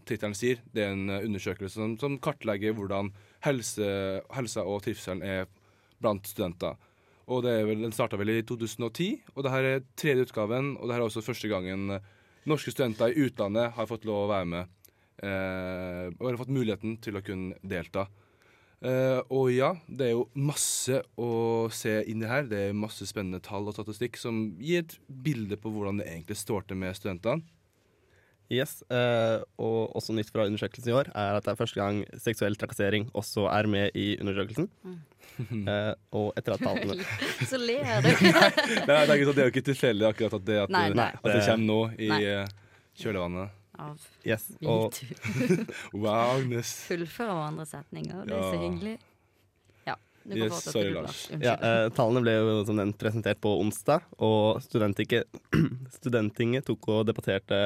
tittelen 0.08 0.36
sier, 0.38 0.62
det 0.72 0.84
er 0.84 0.94
en 0.94 1.12
eh, 1.12 1.26
undersøkelse 1.28 1.76
som, 1.76 1.96
som 2.00 2.16
kartlegger 2.22 2.76
hvordan 2.76 3.12
helse, 3.44 3.86
helsa 4.36 4.64
og 4.64 4.82
trivselen 4.84 5.24
er 5.24 5.48
blant 6.00 6.28
studenter. 6.28 6.76
Og 7.32 7.44
det 7.44 7.54
er 7.56 7.68
vel, 7.68 7.84
Den 7.84 7.94
starta 7.96 8.18
vel 8.20 8.34
i 8.34 8.42
2010, 8.44 9.08
og 9.34 9.44
det 9.44 9.52
her 9.52 9.68
er 9.68 9.84
tredje 9.96 10.26
utgaven. 10.28 10.74
Og 10.76 10.88
det 10.88 10.96
her 10.96 11.04
er 11.04 11.08
også 11.08 11.24
første 11.24 11.48
gangen 11.52 11.96
eh, 11.96 12.10
norske 12.48 12.72
studenter 12.72 13.12
i 13.12 13.28
utlandet 13.28 13.72
har 13.76 13.88
fått 13.88 14.04
lov 14.08 14.26
å 14.26 14.32
være 14.32 14.50
med. 14.50 14.74
Eh, 15.24 16.06
og 16.18 16.28
har 16.28 16.40
fått 16.40 16.52
muligheten 16.52 16.98
til 17.04 17.16
å 17.16 17.24
kunne 17.24 17.56
delta. 17.62 18.08
Eh, 18.84 19.20
og 19.32 19.48
ja, 19.54 19.70
det 19.88 20.08
er 20.10 20.14
jo 20.16 20.26
masse 20.36 21.02
å 21.20 21.30
se 21.72 22.00
inn 22.10 22.22
i 22.24 22.28
her. 22.28 22.46
Det 22.50 22.68
er 22.68 22.76
masse 22.76 23.06
spennende 23.08 23.40
tall 23.44 23.68
og 23.70 23.76
statistikk 23.76 24.18
som 24.20 24.46
gir 24.60 24.82
et 24.84 24.96
bilde 25.08 25.56
på 25.60 25.72
hvordan 25.72 26.00
det 26.02 26.08
egentlig 26.10 26.36
står 26.40 26.66
til 26.68 26.80
med 26.82 26.96
studentene. 26.98 27.44
Yes, 28.52 28.82
uh, 28.92 29.40
Og 29.56 29.94
også 29.96 30.12
nytt 30.12 30.28
fra 30.28 30.44
undersøkelsen 30.44 30.90
i 30.90 30.94
år 30.94 31.08
er 31.16 31.38
at 31.38 31.46
det 31.46 31.54
er 31.54 31.56
første 31.56 31.80
gang 31.80 32.02
seksuell 32.20 32.58
trakassering 32.60 33.06
også 33.16 33.46
er 33.48 33.66
med 33.72 33.96
i 33.96 34.18
undersøkelsen. 34.20 34.68
Eh, 35.40 35.94
og 36.14 36.28
etter 36.38 36.54
at 36.54 36.60
tallene 36.62 37.02
Så 37.50 37.56
ler 37.58 38.04
du. 38.04 38.10
Nei, 38.90 39.00
nei, 39.08 39.16
sånn, 39.24 39.32
det 39.34 39.40
er 39.40 39.48
jo 39.48 39.54
ikke 39.54 39.64
tilfeldig 39.72 40.06
akkurat 40.10 40.36
at 40.36 40.44
det, 40.46 40.58
at, 40.66 40.70
Nei, 40.76 40.84
det- 40.92 40.98
nei. 41.00 41.08
at 41.16 41.24
det 41.24 41.40
kommer 41.48 41.66
nå 41.70 41.78
i 41.96 42.10
Nei. 42.12 42.20
kjølvannet. 43.00 43.56
Av 43.78 44.00
Yes, 44.24 44.48
metoo. 44.60 44.90
Wow, 45.92 46.36
Agnes. 46.38 46.76
Fullfører 46.88 47.32
hverandres 47.34 47.74
setninger. 47.74 48.22
Det 48.28 48.36
er 48.36 48.46
så 48.46 48.60
hyggelig. 48.60 48.94
Ja. 49.88 49.96
Du 50.22 50.36
kan 50.36 50.44
Yes, 50.44 50.62
sorry, 50.68 50.92
Lars. 50.94 51.24
Ja, 51.34 51.56
eh, 51.58 51.88
tallene 51.96 52.22
ble 52.24 52.36
jo 52.36 52.60
som 52.68 52.78
nevnt 52.78 53.00
presentert 53.00 53.42
på 53.44 53.56
onsdag, 53.60 54.06
og 54.22 54.62
studentinget, 55.98 56.64
tok 56.70 56.88
og 56.92 57.04
debatterte 57.10 57.60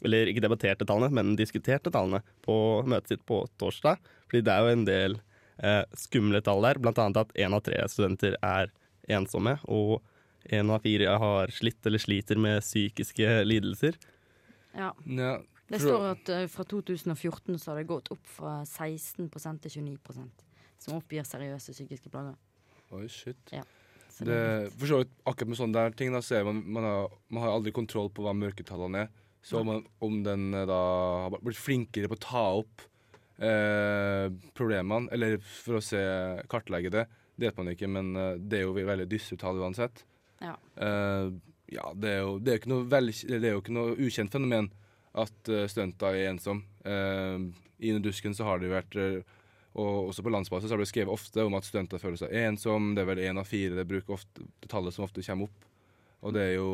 Eller 0.00 0.30
ikke 0.30 0.40
debatterte 0.40 0.86
tallene, 0.88 1.12
men 1.12 1.34
diskuterte 1.36 1.90
tallene 1.92 2.22
på 2.40 2.54
møtet 2.88 3.16
sitt 3.16 3.26
på 3.28 3.42
torsdag. 3.60 3.98
Fordi 4.30 4.40
det 4.46 4.52
er 4.54 4.62
jo 4.64 4.76
en 4.76 4.86
del 4.88 5.18
eh, 5.60 5.82
skumle 5.98 6.40
tall 6.40 6.64
der, 6.64 6.80
annet 6.80 7.20
at 7.20 7.34
én 7.36 7.52
av 7.52 7.60
tre 7.66 7.82
studenter 7.92 8.36
er 8.40 8.72
ensomme, 9.12 9.58
og 9.68 10.00
én 10.48 10.72
av 10.72 10.80
fire 10.80 11.18
har 11.20 11.52
slitt 11.52 11.84
eller 11.84 12.00
sliter 12.00 12.40
med 12.40 12.62
psykiske 12.64 13.42
lidelser. 13.44 13.98
Ja. 14.74 14.92
Ja, 15.06 15.32
Det 15.70 15.80
står 15.82 16.06
at 16.12 16.30
uh, 16.34 16.44
fra 16.50 16.66
2014 16.66 17.58
så 17.58 17.72
har 17.72 17.80
det 17.80 17.88
gått 17.90 18.10
opp 18.14 18.26
fra 18.26 18.60
16 18.66 19.28
til 19.62 19.76
29 19.94 20.30
som 20.80 20.96
oppgir 20.96 21.26
seriøse 21.28 21.74
psykiske 21.76 22.10
plager. 22.12 22.36
Oi, 22.96 23.06
shit. 23.12 23.52
Ja. 23.54 23.62
Det, 24.20 24.26
det 24.26 24.72
for 24.76 24.90
så 24.90 25.00
vidt, 25.00 25.12
akkurat 25.24 25.50
med 25.52 25.58
sånne 25.60 25.76
der 25.76 25.96
ting, 25.96 26.12
da, 26.12 26.20
så 26.24 26.42
man, 26.44 26.62
man, 26.66 26.86
har, 26.86 27.18
man 27.32 27.44
har 27.44 27.56
aldri 27.56 27.72
kontroll 27.76 28.10
på 28.12 28.24
hva 28.24 28.34
mørketallene 28.36 29.04
er. 29.06 29.12
Så 29.42 29.62
om, 29.62 29.70
man, 29.70 29.84
om 30.04 30.18
den 30.24 30.50
eh, 30.52 30.66
da 30.68 30.80
har 31.24 31.36
blitt 31.40 31.56
flinkere 31.56 32.10
på 32.10 32.18
å 32.18 32.20
ta 32.20 32.42
opp 32.58 32.82
eh, 33.40 34.26
problemene, 34.56 35.08
eller 35.16 35.38
for 35.40 35.78
å 35.78 35.84
se, 35.84 36.02
kartlegge 36.52 36.92
det, 36.92 37.06
det 37.40 37.48
vet 37.48 37.60
man 37.62 37.72
ikke, 37.72 37.88
men 37.88 38.12
eh, 38.20 38.34
det 38.36 38.60
er 38.60 38.66
jo 38.66 38.76
veldig 38.76 39.08
dystre 39.08 39.38
tall 39.40 39.62
uansett. 39.62 40.04
Ja. 40.44 40.58
Eh, 40.76 41.30
ja, 41.70 41.90
det 41.94 42.14
er 42.16 42.22
jo 42.24 42.38
det 42.42 42.54
er 42.54 42.70
jo 42.70 42.80
vel, 42.90 43.10
det 43.10 43.40
er 43.40 43.54
jo 43.54 43.62
ikke 43.62 43.76
noe 43.76 43.96
ukjent 43.98 44.32
fenomen 44.34 44.70
at 45.18 45.50
uh, 45.50 45.66
studenter 45.70 46.14
er 46.14 46.30
ensomme. 46.30 46.66
Uh, 46.86 47.50
I 47.80 47.94
Indusken 47.94 48.34
så 48.36 48.46
har 48.46 48.60
det 48.60 48.68
jo 48.68 48.76
vært 48.76 48.98
uh, 49.00 49.38
og 49.78 50.10
også 50.10 50.24
på 50.26 50.32
landsbasis 50.34 50.70
har 50.70 50.78
det 50.78 50.82
blitt 50.82 50.90
skrevet 50.90 51.14
ofte 51.14 51.44
om 51.46 51.54
at 51.54 51.66
studenter 51.66 52.02
føler 52.02 52.18
seg 52.18 52.34
ensom. 52.42 52.92
Det 52.96 53.04
er 53.04 53.10
vel 53.12 53.22
én 53.22 53.38
av 53.38 53.46
fire 53.46 53.76
det 53.78 53.86
bruker 53.86 54.16
ofte, 54.16 54.46
det 54.62 54.70
tallet 54.70 54.94
som 54.94 55.06
ofte 55.06 55.22
kommer 55.22 55.46
opp. 55.46 55.68
Og 56.26 56.34
det 56.34 56.42
er 56.42 56.54
jo 56.56 56.70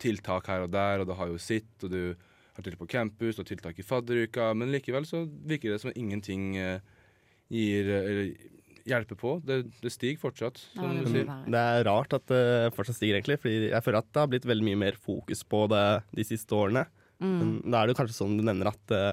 tiltak 0.00 0.46
her 0.48 0.64
og 0.64 0.70
der, 0.72 1.02
og 1.02 1.10
det 1.10 1.16
har 1.18 1.32
jo 1.32 1.40
sitt, 1.42 1.74
og 1.82 1.90
du 1.90 2.14
har 2.56 2.62
tiltak 2.62 2.80
på 2.84 2.92
campus 2.94 3.40
og 3.42 3.48
tiltak 3.48 3.78
i 3.78 3.84
fadderuka, 3.84 4.52
men 4.56 4.70
likevel 4.72 5.08
så 5.08 5.24
virker 5.26 5.74
det 5.74 5.82
som 5.82 5.92
ingenting 5.92 6.54
eh, 6.56 6.78
gir 7.52 7.90
hjelper 8.86 9.18
på. 9.18 9.34
Det, 9.46 9.60
det 9.82 9.92
stiger 9.92 10.20
fortsatt, 10.22 10.60
Ja, 10.76 10.88
det 10.94 11.10
du. 11.10 11.20
Det 11.52 11.62
er 11.62 11.84
rart 11.88 12.14
at 12.16 12.26
det 12.30 12.72
fortsatt 12.76 12.98
stiger, 12.98 13.18
egentlig. 13.18 13.38
Fordi 13.42 13.70
jeg 13.70 13.84
føler 13.84 14.00
at 14.02 14.10
det 14.12 14.22
har 14.22 14.30
blitt 14.32 14.48
veldig 14.48 14.66
mye 14.68 14.80
mer 14.86 14.98
fokus 15.00 15.42
på 15.46 15.64
det 15.72 15.84
de 16.16 16.26
siste 16.26 16.56
årene. 16.56 16.86
Mm. 17.22 17.36
Men 17.40 17.54
da 17.72 17.82
er 17.82 17.90
det 17.90 17.96
kanskje 17.98 18.18
sånn 18.18 18.36
du 18.38 18.44
nevner 18.46 18.70
at 18.72 18.82
det 18.92 19.04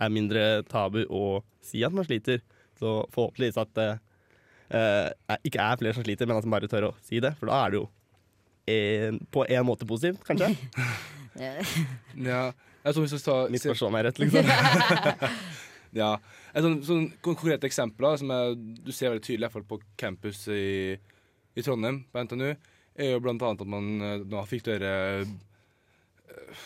er 0.00 0.12
mindre 0.14 0.44
tabu 0.70 1.02
å 1.06 1.24
si 1.64 1.84
at 1.86 1.94
man 1.94 2.08
sliter. 2.08 2.42
Så 2.80 3.00
forhåpentligvis 3.12 3.60
at 3.60 3.72
det 3.76 3.88
eh, 4.72 5.38
ikke 5.46 5.64
er 5.64 5.80
flere 5.82 5.96
som 5.96 6.06
sliter, 6.06 6.28
men 6.28 6.40
at 6.40 6.48
man 6.48 6.58
bare 6.58 6.70
tør 6.72 6.90
å 6.90 6.94
si 7.04 7.20
det. 7.22 7.34
For 7.38 7.52
da 7.52 7.62
er 7.64 7.74
det 7.74 7.82
jo 7.82 7.86
en, 8.70 9.20
på 9.32 9.44
en 9.46 9.66
måte 9.68 9.88
positivt, 9.88 10.24
kanskje. 10.26 10.54
Ja. 11.40 12.50
Jeg 12.82 12.92
tror 12.92 13.04
vi 13.04 13.08
skal 13.12 13.20
ta 13.22 13.34
Misforstå 13.54 13.88
meg 13.94 14.02
rett, 14.08 14.18
liksom. 14.18 14.48
Ja. 15.96 16.12
Et 16.54 16.62
sånn, 16.62 16.80
sånn 16.86 17.06
konkret 17.24 17.64
eksempel 17.66 18.18
som 18.20 18.30
er, 18.34 18.54
du 18.54 18.92
ser 18.94 19.10
veldig 19.10 19.24
tydelig 19.26 19.40
i 19.40 19.46
hvert 19.48 19.56
fall 19.58 19.68
på 19.72 19.80
campus 19.98 20.44
i, 20.54 20.94
i 21.58 21.64
Trondheim, 21.66 22.04
på 22.12 22.22
NTNU, 22.26 22.50
er 23.00 23.10
jo 23.14 23.22
blant 23.24 23.42
annet 23.42 23.64
at 23.64 23.70
man 23.70 23.88
eh, 24.04 24.18
nå 24.28 24.42
fikk 24.50 24.66
dere 24.68 24.92
eh, 25.22 26.60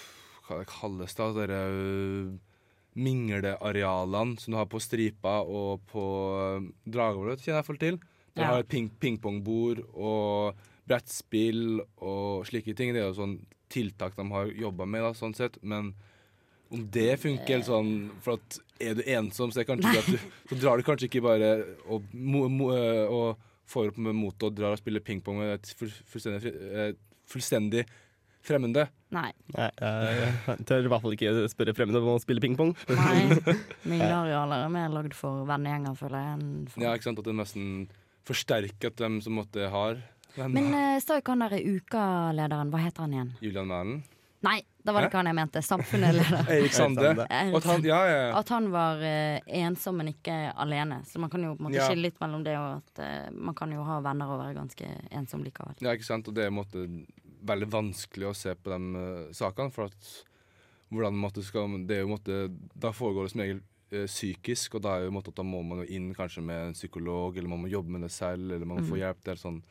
Hva 0.47 0.59
det 0.61 0.69
kalles 0.69 1.15
da? 1.17 1.31
Dere 1.37 1.61
eh, 1.71 2.35
minglearealene 2.95 4.39
som 4.41 4.53
du 4.55 4.59
har 4.59 4.69
på 4.71 4.81
Stripa 4.83 5.39
og 5.43 5.83
på 5.91 6.05
Dragvoll, 6.85 7.33
kjenner 7.35 7.47
jeg 7.49 7.57
iallfall 7.57 7.81
til. 7.81 7.99
Du 8.35 8.43
Ja. 8.43 8.51
har 8.53 8.63
ping 8.65 8.89
pingpongbord 9.01 9.81
og 9.95 10.55
brettspill 10.87 11.81
og 12.03 12.45
slike 12.47 12.75
ting. 12.77 12.93
Det 12.93 13.01
er 13.03 13.09
jo 13.09 13.15
sånn 13.23 13.47
tiltak 13.71 14.17
de 14.17 14.29
har 14.31 14.47
jobba 14.53 14.87
med, 14.87 15.03
da, 15.03 15.13
sånn 15.15 15.35
sett. 15.35 15.57
Men 15.63 15.95
om 16.71 16.89
det 16.91 17.19
funker 17.21 17.63
sånn 17.63 18.11
For 18.21 18.35
at 18.35 18.59
er 18.81 18.95
du 18.99 19.03
ensom, 19.07 19.53
så, 19.55 19.61
er 19.63 19.71
at 19.75 20.09
du, 20.09 20.19
så 20.51 20.59
drar 20.61 20.77
du 20.81 20.83
kanskje 20.87 21.07
ikke 21.11 21.23
bare 21.25 21.51
og, 21.87 22.03
mo, 22.13 22.47
mo, 22.49 22.71
øh, 22.75 23.05
og 23.11 23.39
får 23.71 23.93
opp 23.93 23.99
med 24.05 24.17
motet 24.19 24.49
og 24.51 24.57
drar 24.59 24.75
og 24.75 24.81
spiller 24.81 25.01
pingpong 25.05 25.39
med 25.41 25.55
et 25.55 25.71
full- 25.79 25.95
fullstendig, 26.11 26.51
eh, 26.53 26.91
fullstendig 27.31 27.85
fremmede. 28.45 28.89
Nei. 29.15 29.31
Nei, 29.57 29.69
jeg 29.81 30.65
tør 30.69 30.85
i 30.85 30.91
hvert 30.93 31.01
fall 31.01 31.15
ikke 31.17 31.31
spørre 31.49 31.73
fremmede 31.79 32.03
om 32.03 32.11
å 32.13 32.21
spille 32.21 32.43
pingpong. 32.45 32.75
Nei. 32.93 33.39
Minglearealer 33.89 34.67
er 34.67 34.73
mer 34.75 34.91
lagd 34.93 35.15
for 35.17 35.47
vennegjenger, 35.49 35.95
føler 35.97 36.19
jeg. 36.27 36.35
enn 36.37 36.67
for- 36.69 36.85
Ja, 36.85 36.93
ikke 36.99 37.09
sant? 37.09 37.23
At 37.23 37.31
det 37.31 37.37
nesten 37.39 37.71
forsterker 38.29 38.93
at 38.93 39.01
dem 39.01 39.21
som 39.25 39.39
måtte 39.39 39.71
har 39.73 39.97
venner. 40.37 40.55
Men 40.59 40.75
uh, 40.75 40.99
sa 41.01 41.17
ikke 41.23 41.33
han 41.37 41.45
derre 41.47 41.63
ukalederen, 41.65 42.71
hva 42.75 42.83
heter 42.85 43.07
han 43.07 43.17
igjen? 43.17 43.33
Julian 43.45 43.71
Mælen. 43.73 44.03
Nei, 44.45 44.59
det 44.85 44.93
var 44.93 45.01
det 45.05 45.09
ikke 45.09 45.21
han 45.23 45.31
jeg 45.31 45.39
mente. 45.39 45.63
Samfunnet 45.65 46.11
eller 46.13 46.51
Eirik 46.53 46.75
Sande. 46.77 47.13
At 47.25 47.69
han, 47.71 47.87
ja, 47.87 48.01
ja. 48.11 48.27
At 48.37 48.51
han 48.53 48.69
var 48.75 49.01
uh, 49.01 49.39
ensom, 49.63 49.97
men 50.01 50.11
ikke 50.13 50.35
alene. 50.61 51.01
Så 51.09 51.23
man 51.23 51.33
kan 51.33 51.47
jo 51.47 51.55
på 51.55 51.63
en 51.63 51.69
måte 51.71 51.79
Ja. 51.79 51.89
skille 51.89 52.11
litt 52.11 52.21
mellom 52.21 52.45
det 52.45 52.59
og 52.61 52.83
at 52.83 53.01
uh, 53.01 53.33
man 53.33 53.57
kan 53.57 53.73
jo 53.73 53.87
ha 53.89 54.01
venner 54.05 54.35
og 54.35 54.43
være 54.43 54.59
ganske 54.59 54.91
ensom 55.17 55.47
likevel. 55.47 55.79
Ja, 55.81 55.97
ikke 55.97 56.11
sant? 56.11 56.29
Og 56.29 56.37
det 56.37 56.45
er 56.45 56.53
på 56.53 56.59
en 56.59 56.61
måte 56.61 56.85
veldig 57.45 57.69
vanskelig 57.73 58.31
å 58.31 58.37
se 58.37 58.53
på 58.55 58.73
de 58.73 58.81
uh, 59.01 59.33
sakene. 59.37 59.73
For 59.73 59.89
at 59.89 60.13
hvordan 60.93 61.17
måtte 61.19 61.45
skal, 61.45 61.79
det 61.89 61.97
er 61.97 62.05
jo 62.05 62.11
på 62.11 62.13
en 62.13 62.19
måte, 62.19 62.41
Da 62.75 62.93
foregår 62.95 63.27
det 63.27 63.33
som 63.33 63.43
regel 63.43 63.61
eh, 63.91 64.07
psykisk, 64.07 64.77
og 64.77 64.85
da, 64.85 64.97
er 64.97 65.07
jo, 65.07 65.13
på 65.13 65.19
måte, 65.19 65.33
at 65.33 65.41
da 65.41 65.47
må 65.47 65.63
man 65.67 65.83
jo 65.83 65.89
inn 65.97 66.13
kanskje 66.15 66.45
med 66.45 66.69
en 66.69 66.77
psykolog, 66.77 67.37
eller 67.37 67.51
man 67.51 67.65
må 67.65 67.73
jobbe 67.73 67.97
med 67.97 68.05
det 68.07 68.13
selv, 68.15 68.53
eller 68.53 68.69
man 68.69 68.83
må 68.83 68.89
få 68.89 69.01
hjelp. 69.01 69.23
Det 69.25 69.35
er 69.35 69.47
sånn 69.47 69.63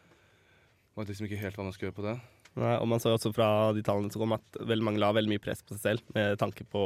Man 0.93 1.07
vet 1.07 1.09
liksom 1.09 1.25
ikke 1.25 1.39
helt 1.41 1.55
hva 1.57 1.63
man 1.65 1.73
skal 1.73 1.87
gjøre 1.87 1.97
på 1.97 2.03
det. 2.05 2.17
Nei, 2.55 2.75
og 2.77 2.87
man 2.87 2.99
så 3.01 3.09
jo 3.09 3.17
også 3.17 3.31
fra 3.33 3.47
de 3.73 3.81
tallene 3.85 4.11
som 4.13 4.21
kom 4.21 4.35
at 4.35 4.59
veldig 4.61 4.85
mange 4.85 5.01
la 5.01 5.11
veldig 5.15 5.31
mye 5.31 5.41
press 5.41 5.63
på 5.65 5.73
seg 5.73 5.81
selv 5.81 6.13
med 6.13 6.37
tanke 6.41 6.65
på 6.69 6.83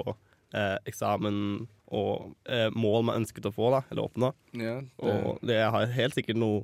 eh, 0.56 0.78
eksamen 0.88 1.68
og 1.92 2.34
eh, 2.48 2.70
mål 2.76 3.04
man 3.10 3.22
ønsket 3.24 3.50
å 3.50 3.52
få, 3.56 3.70
da, 3.76 3.82
eller 3.92 4.08
oppnå. 4.08 4.30
Ja, 4.60 4.78
det, 4.82 5.12
Og 5.12 5.40
det 5.48 5.60
har 5.64 5.86
helt 5.98 6.16
sikkert 6.16 6.40
noe 6.40 6.64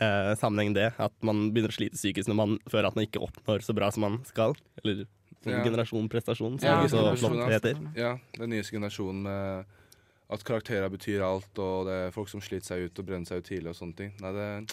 eh, 0.00 0.32
sammenheng 0.40 0.72
det, 0.76 0.90
at 1.00 1.12
man 1.24 1.50
begynner 1.52 1.72
å 1.72 1.76
slite 1.76 1.96
psykisk 2.00 2.28
når 2.32 2.38
man 2.40 2.56
føler 2.68 2.88
at 2.88 2.96
man 2.96 3.04
ikke 3.08 3.20
oppnår 3.24 3.64
så 3.64 3.76
bra 3.76 3.90
som 3.92 4.04
man 4.08 4.20
skal. 4.28 4.56
Eller 4.82 5.06
Ja. 5.46 5.60
generasjon 5.62 6.08
prestasjon, 6.10 6.56
som 6.58 6.66
Ja, 6.66 6.82
det 6.82 6.90
så 6.90 7.14
flott 7.16 7.48
heter. 7.52 7.76
ja, 7.94 8.18
den 8.36 8.50
nye 8.50 8.62
generasjonen 8.66 9.22
med 9.22 9.66
at 10.34 10.42
karakterer 10.44 10.90
betyr 10.90 11.22
alt, 11.22 11.52
og 11.62 11.86
det 11.86 11.92
er 11.94 12.10
folk 12.10 12.28
som 12.28 12.40
sliter 12.40 12.66
seg 12.66 12.82
ut 12.88 12.98
og 12.98 13.06
brenner 13.06 13.24
seg 13.24 13.38
ut 13.38 13.46
tidlig 13.46 13.70
og 13.70 13.76
sånne 13.78 13.96
ting. 13.96 14.10
Nei, 14.20 14.32
det 14.34 14.40
er 14.40 14.66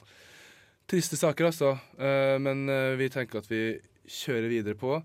triste 0.90 1.18
saker, 1.18 1.50
altså. 1.50 1.76
Eh, 1.98 2.38
men 2.42 2.70
eh, 2.70 2.96
vi 3.00 3.10
tenker 3.14 3.42
at 3.42 3.50
vi 3.50 3.78
kjører 4.06 4.50
videre 4.52 4.78
på 4.80 4.98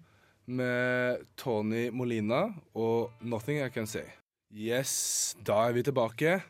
med 0.50 1.26
Tony 1.38 1.88
Molina 1.94 2.49
og 2.75 3.12
'Nothing 3.20 3.60
I 3.64 3.70
Can 3.70 3.87
Say'. 3.87 4.08
Yes, 4.52 5.37
da 5.46 5.68
er 5.68 5.72
vi 5.72 5.82
tilbake. 5.87 6.40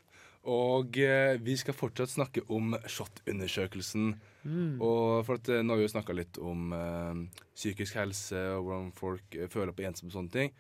Og 0.49 0.97
eh, 0.99 1.37
vi 1.37 1.57
skal 1.57 1.77
fortsatt 1.77 2.11
snakke 2.11 2.43
om 2.49 2.75
SHoT-undersøkelsen. 2.87 4.15
Og 4.81 5.27
for 5.27 5.37
at 5.37 5.49
Nå 5.61 5.75
har 5.75 5.77
vi 5.77 5.85
jo 5.85 5.93
snakka 5.93 6.15
litt 6.17 6.39
om 6.41 6.73
psykisk 7.53 7.99
helse 8.01 8.41
og 8.57 8.65
hvordan 8.65 8.93
folk 8.97 9.37
føler 9.53 9.75
på 9.77 9.85
ensomhet 9.85 10.15
og 10.15 10.17
sånne 10.17 10.33
ting. 10.33 10.55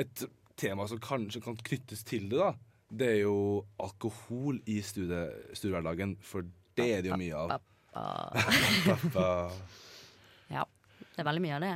Et 0.00 0.24
tema 0.56 0.86
som 0.88 0.98
kanskje 0.98 1.42
kan 1.44 1.58
knyttes 1.60 2.06
til 2.08 2.30
det, 2.30 2.38
da, 2.40 2.54
det 2.88 3.10
er 3.18 3.20
jo 3.26 3.66
alkohol 3.76 4.62
i 4.64 4.80
studiehverdagen. 4.80 6.16
For 6.24 6.48
det 6.78 6.88
er 6.88 7.04
det 7.04 7.12
jo 7.12 7.20
mye 7.20 7.36
av. 7.36 7.60
Pappa. 7.92 9.28
Ja, 10.48 10.62
det 11.12 11.20
er 11.20 11.26
veldig 11.28 11.42
mye 11.44 11.56
av 11.58 11.64
det. 11.64 11.72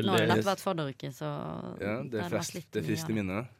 Nå 0.00 0.14
har 0.14 0.24
det 0.24 0.30
nettopp 0.32 0.48
vært 0.48 0.62
fadderuke, 0.64 1.10
så 1.14 1.28
Ja, 1.78 1.98
det 2.02 2.24
er 2.24 2.32
frist, 2.32 2.56
det 2.74 2.82
mye 2.82 2.88
frist 2.88 3.06
av 3.06 3.12
i 3.12 3.16
minnet. 3.20 3.58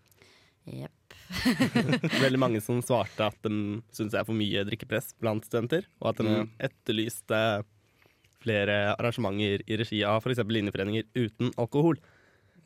Jepp. 0.83 1.15
veldig 2.25 2.41
mange 2.41 2.63
som 2.65 2.81
svarte 2.85 3.29
at 3.31 3.39
de 3.47 3.83
syns 3.95 4.15
det 4.15 4.19
er 4.21 4.27
for 4.27 4.39
mye 4.39 4.65
drikkepress 4.67 5.13
blant 5.23 5.47
studenter, 5.47 5.87
og 6.01 6.11
at 6.13 6.23
de 6.23 6.33
mm. 6.33 6.51
etterlyste 6.69 7.43
flere 8.43 8.97
arrangementer 8.97 9.63
i 9.71 9.79
regi 9.79 10.03
av 10.07 10.23
f.eks. 10.23 10.43
linjeforeninger 10.43 11.07
uten 11.15 11.53
alkohol. 11.61 12.01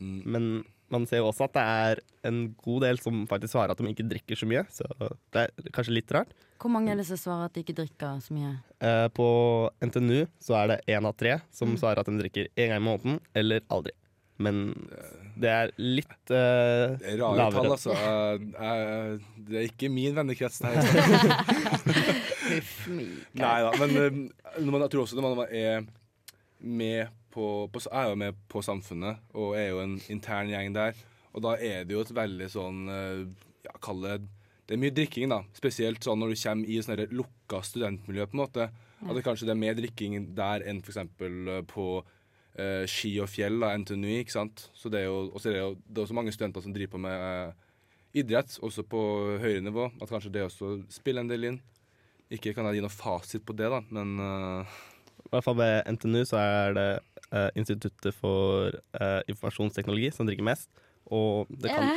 Mm. 0.00 0.18
Men 0.24 0.48
man 0.92 1.06
ser 1.10 1.18
jo 1.22 1.28
også 1.32 1.44
at 1.48 1.54
det 1.56 1.62
er 1.66 2.00
en 2.30 2.40
god 2.62 2.84
del 2.86 2.98
som 3.02 3.24
faktisk 3.26 3.52
svarer 3.56 3.72
at 3.74 3.80
de 3.82 3.90
ikke 3.90 4.06
drikker 4.06 4.38
så 4.38 4.46
mye, 4.50 4.62
så 4.70 4.86
det 5.34 5.46
er 5.48 5.70
kanskje 5.74 5.96
litt 5.96 6.12
rart. 6.14 6.30
Hvor 6.62 6.70
mange 6.72 6.92
er 6.94 6.96
det 7.00 7.06
som 7.08 7.18
svarer 7.20 7.50
at 7.50 7.54
de 7.56 7.62
ikke 7.64 7.74
drikker 7.76 8.20
så 8.24 8.32
mye? 8.36 8.54
Eh, 8.80 9.06
på 9.12 9.26
NTNU 9.84 10.22
så 10.40 10.56
er 10.62 10.66
det 10.72 10.78
én 10.94 11.04
av 11.06 11.16
tre 11.18 11.40
som 11.52 11.68
Mm. 11.74 11.76
svarer 11.82 12.00
at 12.00 12.06
de 12.08 12.16
drikker 12.22 12.48
én 12.56 12.70
gang 12.72 12.80
i 12.80 12.86
måneden 12.86 13.20
eller 13.34 13.60
aldri. 13.68 13.92
Men 14.38 14.74
det 15.40 15.48
er 15.48 15.70
litt 15.80 16.28
uh, 16.28 16.92
Det 17.00 17.14
er 17.14 17.20
rare 17.22 17.36
lavere. 17.38 17.62
tall, 17.62 17.72
altså. 17.72 17.92
Uh, 17.96 18.36
uh, 18.60 19.18
det 19.48 19.56
er 19.62 19.68
ikke 19.70 19.88
min 19.88 20.12
vennekrets. 20.16 20.58
Nei. 20.60 20.74
Huff. 22.50 22.74
Nei 22.88 23.56
da, 23.64 23.70
men 23.80 23.96
eh, 23.96 24.18
når 24.60 24.70
man, 24.74 24.84
jeg 24.86 24.92
tror 24.92 25.04
også 25.06 25.16
når 25.18 25.36
man 25.40 25.46
er 25.56 25.86
med 26.60 27.08
på, 27.36 27.50
på 27.72 27.84
er 27.92 28.08
jo 28.10 28.16
med 28.18 28.40
på 28.50 28.64
Samfunnet 28.64 29.20
og 29.36 29.54
er 29.58 29.70
jo 29.74 29.82
en 29.84 29.98
intern 30.12 30.50
gjeng 30.52 30.72
der, 30.76 30.96
og 31.36 31.44
da 31.44 31.54
er 31.60 31.84
det 31.84 31.92
jo 31.92 32.02
et 32.02 32.14
veldig 32.16 32.48
sånn 32.48 32.88
eh, 32.88 33.22
ja, 33.66 33.76
kall 33.84 34.02
det 34.04 34.16
Det 34.66 34.74
er 34.74 34.80
mye 34.82 34.94
drikking, 34.94 35.30
da. 35.30 35.44
Spesielt 35.54 36.02
sånn 36.02 36.18
når 36.18 36.32
du 36.32 36.40
kommer 36.40 36.66
i 36.66 36.80
sånne 36.82 37.04
sånn 37.06 37.18
lukka 37.20 37.60
studentmiljø, 37.62 38.24
på 38.26 38.34
en 38.34 38.40
måte. 38.40 38.64
At 39.04 39.12
det 39.14 39.22
kanskje 39.22 39.46
det 39.46 39.52
er 39.54 39.60
mer 39.60 39.76
drikking 39.78 40.16
der 40.34 40.64
enn 40.66 40.80
f.eks. 40.82 40.98
på 41.70 41.84
eh, 42.58 42.82
ski 42.90 43.12
og 43.22 43.30
fjell, 43.30 43.60
da, 43.62 43.70
NTNU, 43.78 44.08
ikke 44.24 44.34
sant. 44.34 44.64
Så 44.74 44.90
det 44.90 45.04
er 45.04 45.06
jo, 45.06 45.28
også 45.28 45.52
er 45.52 45.54
det 45.54 45.62
jo 45.62 45.70
det 45.84 46.00
er 46.00 46.08
også 46.08 46.18
mange 46.18 46.34
studenter 46.34 46.64
som 46.64 46.74
driver 46.74 46.96
på 46.96 47.02
med 47.04 47.28
eh, 47.28 47.54
idrett, 48.24 48.58
også 48.64 48.82
på 48.90 49.04
høyere 49.44 49.62
nivå. 49.68 49.86
At 50.00 50.10
kanskje 50.10 50.34
det 50.34 50.46
også 50.48 50.72
spiller 50.92 51.22
en 51.22 51.30
del 51.30 51.50
inn. 51.52 51.62
Ikke 52.32 52.56
kan 52.56 52.66
jeg 52.66 52.80
gi 52.80 52.86
noe 52.88 52.96
fasit 52.96 53.46
på 53.46 53.54
det, 53.54 53.70
da, 53.70 53.84
men 53.94 54.18
eh, 54.18 54.76
I 55.28 55.30
hvert 55.30 55.46
fall 55.46 55.60
ved 55.60 55.92
NTNU 55.94 56.24
så 56.26 56.42
er 56.42 56.74
det 56.74 56.90
eh, 57.32 57.48
Instituttet 57.58 58.14
for 58.16 58.76
eh, 59.00 59.20
informasjonsteknologi 59.30 60.12
som 60.14 60.28
drikker 60.28 60.46
mest. 60.46 60.70
Og 61.10 61.50
det 61.50 61.72
kan? 61.74 61.96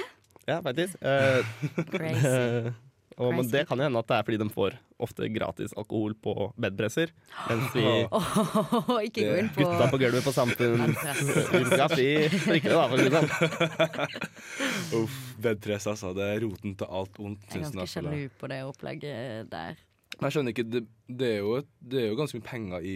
Ja, 0.49 0.61
faktisk. 0.65 0.97
Eh, 1.01 1.45
Crazy. 1.91 2.27
eh, 2.27 2.71
og, 3.19 3.33
men 3.35 3.49
det 3.51 3.65
kan 3.67 3.75
jo 3.75 3.83
hende 3.83 3.99
at 3.99 4.07
det 4.07 4.15
er 4.15 4.25
fordi 4.27 4.37
de 4.39 4.45
får 4.53 4.75
ofte 5.03 5.27
gratis 5.35 5.73
alkohol 5.79 6.13
på 6.23 6.33
bedpresser. 6.59 7.11
Mens 7.49 7.73
vi 7.75 7.83
Åh, 8.15 8.93
ikke 9.09 9.25
gå 9.27 9.33
inn 9.41 9.49
på 9.55 9.65
gutta 9.65 9.89
på 9.91 9.99
gulvet 9.99 10.23
på 10.23 10.33
Samfunn 10.35 10.85
Bedpress. 10.85 11.51
Urkraft, 11.59 11.99
drikker 11.99 12.71
det, 12.71 12.77
da. 12.77 12.85
For 12.87 12.95
å 12.95 13.01
si 13.01 13.09
det 13.09 13.19
sånn. 13.19 14.95
uff, 15.01 15.19
bedpress, 15.43 15.89
altså. 15.91 16.13
Det 16.15 16.31
er 16.31 16.41
roten 16.45 16.79
til 16.79 16.95
alt 17.01 17.19
ondt. 17.19 17.43
Jeg 17.43 17.51
er 17.51 17.51
ikke 17.51 17.59
jeg, 17.59 17.67
ganske 17.67 17.85
altså. 17.85 18.05
sjalu 18.07 18.39
på 18.39 18.51
det 18.53 18.63
opplegget 18.69 19.51
der. 19.51 19.83
Men 20.19 20.27
jeg 20.27 20.35
skjønner 20.35 20.51
ikke, 20.53 20.65
det, 20.67 20.81
det, 21.07 21.27
er 21.31 21.37
jo, 21.39 21.53
et- 21.61 21.69
det 21.91 22.01
er 22.03 22.09
jo 22.11 22.17
ganske 22.19 22.35
mye 22.39 22.47
penger 22.49 22.83
i, 22.83 22.95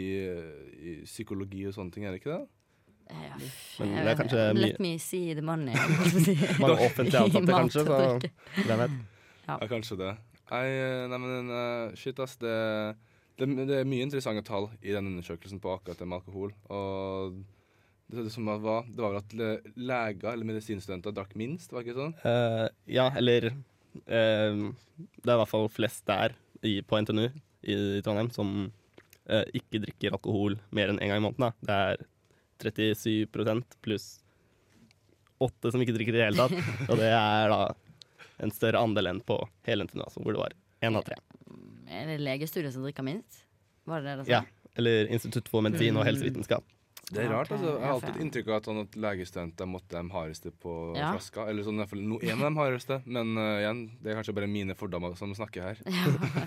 i 0.84 0.96
psykologi 1.08 1.62
og 1.70 1.74
sånne 1.78 1.94
ting, 1.96 2.04
er 2.06 2.12
det 2.12 2.20
ikke 2.20 2.34
det? 2.36 2.44
Ja, 3.14 3.38
Men 3.80 3.94
det 3.96 4.12
er 4.12 4.18
kanskje 4.20 4.44
Let 4.58 4.78
mye- 4.80 4.84
me 4.84 4.92
see 5.00 5.34
the 5.38 5.42
money. 5.46 5.74
Mange 6.64 6.78
offentlig 6.90 7.20
ansatte, 7.20 7.56
kanskje. 7.56 7.86
Så 7.88 8.68
hvem 8.68 8.84
vet. 8.84 9.00
Ja. 9.48 9.58
Ja, 9.60 9.68
kanskje 9.72 9.98
det. 10.00 10.12
Nei, 10.52 10.62
eh, 10.68 11.08
nei 11.12 11.18
men 11.24 11.50
eh, 11.56 11.96
shit, 12.00 12.20
ass. 12.24 12.36
Det, 12.42 12.54
det, 13.40 13.48
det 13.68 13.80
er 13.82 13.88
mye 13.90 14.06
interessante 14.06 14.44
tall 14.48 14.70
i 14.82 14.92
den 14.96 15.08
undersøkelsen 15.14 15.60
på 15.64 15.74
akkurat 15.78 16.00
det 16.00 16.08
med 16.08 16.20
alkohol. 16.22 16.52
Og 16.72 17.40
det, 18.12 18.28
det 18.28 18.32
som 18.36 18.46
var, 18.52 18.84
det 18.88 19.00
var 19.04 19.16
vel 19.16 19.24
at 19.24 19.74
leger 19.80 20.32
eller 20.36 20.48
medisinstudenter 20.52 21.16
drakk 21.16 21.36
minst, 21.40 21.72
var 21.74 21.82
det 21.84 21.92
ikke 21.92 22.00
sånn? 22.04 22.16
Uh, 22.24 22.68
ja, 22.92 23.08
eller 23.20 23.50
uh, 23.52 24.04
Det 24.06 25.28
er 25.28 25.36
i 25.36 25.40
hvert 25.42 25.52
fall 25.52 25.68
flest 25.72 26.04
der 26.12 26.36
i, 26.64 26.82
på 26.82 27.00
NTNU 27.02 27.28
i, 27.28 27.76
Trondheim 28.06 28.32
som 28.34 28.72
eh, 29.26 29.46
ikke 29.56 29.82
drikker 29.84 30.16
alkohol 30.16 30.58
mer 30.76 30.92
enn 30.92 31.00
én 31.00 31.08
en 31.08 31.14
gang 31.14 31.22
i 31.22 31.26
måneden. 31.28 31.46
Da. 31.46 31.54
Det 32.60 32.72
er 32.72 32.74
37% 32.74 33.80
pluss 33.84 34.08
8 35.44 35.74
som 35.74 35.84
ikke 35.84 35.96
drikker 35.98 36.16
i 36.16 36.22
det 36.22 36.28
hele 36.30 36.46
tatt. 36.48 36.74
Og 36.90 37.00
det 37.00 37.10
er 37.12 37.52
da 37.52 37.62
en 38.44 38.54
større 38.54 38.82
andel 38.84 39.12
enn 39.12 39.24
på 39.24 39.38
hele 39.68 39.88
NTNU, 39.88 40.04
altså, 40.06 40.24
hvor 40.24 40.36
det 40.36 40.44
var 40.44 40.56
én 40.84 41.00
av 41.00 41.08
tre. 41.08 41.20
Er 41.94 42.10
det 42.10 42.20
legestudiet 42.24 42.74
som 42.76 42.86
drikker 42.86 43.06
minst? 43.06 43.44
Var 43.90 44.04
det 44.04 44.16
det 44.22 44.28
sa? 44.28 44.40
Ja, 44.40 44.72
eller 44.80 45.12
Institutt 45.14 45.52
for 45.52 45.64
medisin 45.66 46.00
og 46.00 46.08
helsevitenskap. 46.08 46.66
Det 47.12 47.20
er 47.26 47.30
rart, 47.34 47.50
altså. 47.52 47.74
Jeg 47.76 47.84
har 47.84 47.92
alltid 47.98 48.10
et 48.16 48.22
inntrykk 48.24 48.48
av 48.48 48.56
at 48.56 48.68
sånn 48.70 48.80
at 48.82 48.96
legestudenter 49.04 49.68
måtte 49.70 49.98
de 50.00 50.10
hardeste 50.16 50.52
på 50.64 50.76
Ja. 50.96 51.10
flaska. 51.14 51.48
Eller 51.52 51.66
sånn 51.68 51.76
i 51.76 51.84
hvert 51.84 51.92
fall 51.92 52.02
no, 52.08 52.20
en 52.24 52.40
av 52.40 52.48
de 52.48 52.58
hardeste. 52.62 53.02
Men 53.06 53.34
uh, 53.38 53.60
igjen, 53.60 53.82
det 54.02 54.12
er 54.14 54.18
kanskje 54.22 54.36
bare 54.38 54.48
mine 54.50 54.76
fordommer 54.80 55.14
som 55.20 55.34
snakker 55.36 55.68
her. 55.68 55.82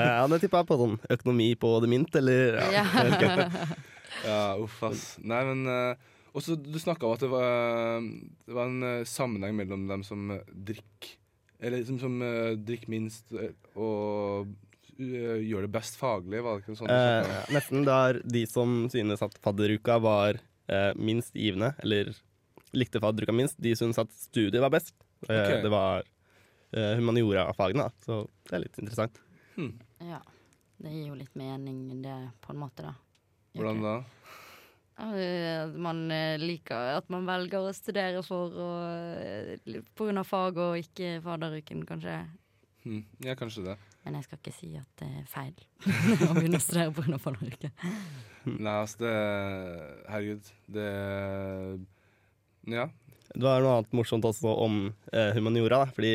Ja, 0.01 0.27
det 0.33 0.41
tipper 0.43 0.65
jeg 0.65 0.71
på 0.73 0.79
sånn 0.81 0.97
økonomi 1.13 1.51
på 1.61 1.75
det 1.85 1.91
mint, 1.93 2.17
eller 2.23 2.59
ja. 2.73 2.87
Ja. 2.89 3.49
Ja, 4.25 4.41
uff, 4.57 4.79
ass. 4.87 5.19
Nei, 5.21 5.43
men 5.45 5.67
uh, 5.69 5.95
også, 6.33 6.55
Du 6.57 6.79
snakka 6.81 7.05
om 7.07 7.13
at 7.19 7.21
det 7.21 7.29
var, 7.29 8.01
det 8.49 8.55
var 8.57 8.71
en 8.71 8.83
uh, 8.83 9.05
sammenheng 9.05 9.55
mellom 9.59 9.85
dem 9.91 10.03
som 10.07 10.31
drikker 10.49 11.19
Eller 11.61 11.85
som, 11.85 11.99
som 12.01 12.17
uh, 12.25 12.55
drikker 12.57 12.89
minst 12.95 13.35
og 13.77 14.49
gjør 14.99 15.67
det 15.67 15.73
best 15.75 15.99
faglig, 16.01 16.43
var 16.45 16.57
det 16.59 16.65
ikke 16.65 16.77
sånn? 16.79 16.91
Eh, 16.93 17.51
nesten 17.55 17.85
det 17.87 17.97
er 18.09 18.21
de 18.37 18.45
som 18.51 18.77
synes 18.93 19.23
at 19.25 19.37
fadderuka 19.45 19.99
var 20.03 20.39
eh, 20.69 20.93
minst 20.97 21.35
givende, 21.37 21.75
eller 21.85 22.13
likte 22.77 23.01
fadderuka 23.03 23.35
minst, 23.37 23.59
de 23.63 23.75
synes 23.79 23.99
at 24.03 24.13
studiet 24.17 24.63
var 24.63 24.73
best. 24.75 24.95
Eh, 25.29 25.63
Det 25.65 25.73
var 25.73 26.05
eh, 26.73 26.95
humaniora-fagene, 27.01 27.87
da, 27.89 28.05
så 28.05 28.23
det 28.49 28.57
er 28.59 28.65
litt 28.67 28.81
interessant. 28.83 29.21
Hmm. 29.57 29.75
ja. 30.05 30.21
Det 30.77 30.91
gir 30.93 31.07
jo 31.09 31.15
litt 31.17 31.33
mening, 31.41 32.03
det, 32.05 32.17
på 32.45 32.53
en 32.53 32.59
måte, 32.61 32.85
da. 32.85 32.93
Gjør 33.57 33.63
Hvordan 33.71 33.85
da? 33.87 33.95
At 34.97 35.75
man 35.77 35.99
eh, 36.13 36.39
liker 36.41 36.97
At 36.97 37.11
man 37.13 37.27
velger 37.29 37.67
å 37.69 37.73
studere 37.77 38.23
for 38.25 38.53
og, 38.53 39.19
eh, 39.21 39.81
på 39.97 40.07
grunn 40.09 40.21
av 40.21 40.29
fag 40.29 40.61
og 40.61 40.79
ikke 40.81 41.19
fadderuken, 41.25 41.85
kanskje. 41.89 42.17
Hmm. 42.85 43.03
Ja, 43.25 43.35
kanskje 43.37 43.65
det. 43.71 43.77
Men 44.07 44.21
jeg 44.21 44.29
skal 44.29 44.39
ikke 44.39 44.55
si 44.55 44.69
at 44.79 45.01
det 45.03 45.07
er 45.11 45.25
feil 45.27 45.55
å 46.31 46.35
begynne 46.37 46.61
å 46.61 46.63
studere 46.63 46.93
på 46.95 47.03
grunn 47.03 47.17
av 47.19 47.25
fadderuken. 47.25 47.73
Nei, 48.63 48.77
altså, 48.79 49.01
det 49.03 49.17
Herregud, 50.13 50.53
det 50.71 50.87
Ja. 52.71 52.87
Det 53.37 53.43
var 53.43 53.59
noe 53.61 53.73
annet 53.81 53.91
morsomt 53.99 54.25
også 54.25 54.49
om 54.63 54.77
eh, 55.11 55.33
humaniora, 55.35 55.81
da, 55.83 55.91
fordi 55.93 56.13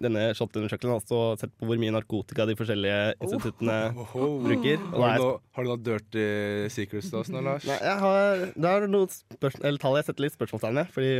denne 0.00 0.28
SHoT-undersøkelsen 0.30 0.92
har 0.92 1.00
også 1.00 1.18
sett 1.42 1.52
på 1.58 1.66
hvor 1.68 1.80
mye 1.82 1.92
narkotika 1.92 2.46
de 2.48 2.54
forskjellige 2.56 3.00
instituttene 3.26 3.74
Oho. 4.04 4.28
bruker. 4.46 4.78
Og 4.94 5.02
Har 5.02 5.18
du 5.18 5.24
noe, 5.24 5.34
har 5.58 5.66
du 5.66 5.70
noe 5.72 5.82
dirty 5.90 6.24
secrets 6.72 7.10
til 7.10 7.18
oss 7.20 7.32
nå, 7.34 7.42
Lars? 7.44 7.66
Nei, 7.68 7.76
jeg 7.82 7.98
har, 8.04 8.44
det 8.54 8.70
er 8.70 8.86
noe 8.94 9.10
spørsmål. 9.10 9.66
eller 9.68 9.82
tall 9.82 9.98
jeg 9.98 10.08
setter 10.08 10.24
litt 10.28 10.38
spørsmålstegn 10.38 10.80
ved. 10.80 10.94
Fordi 10.94 11.12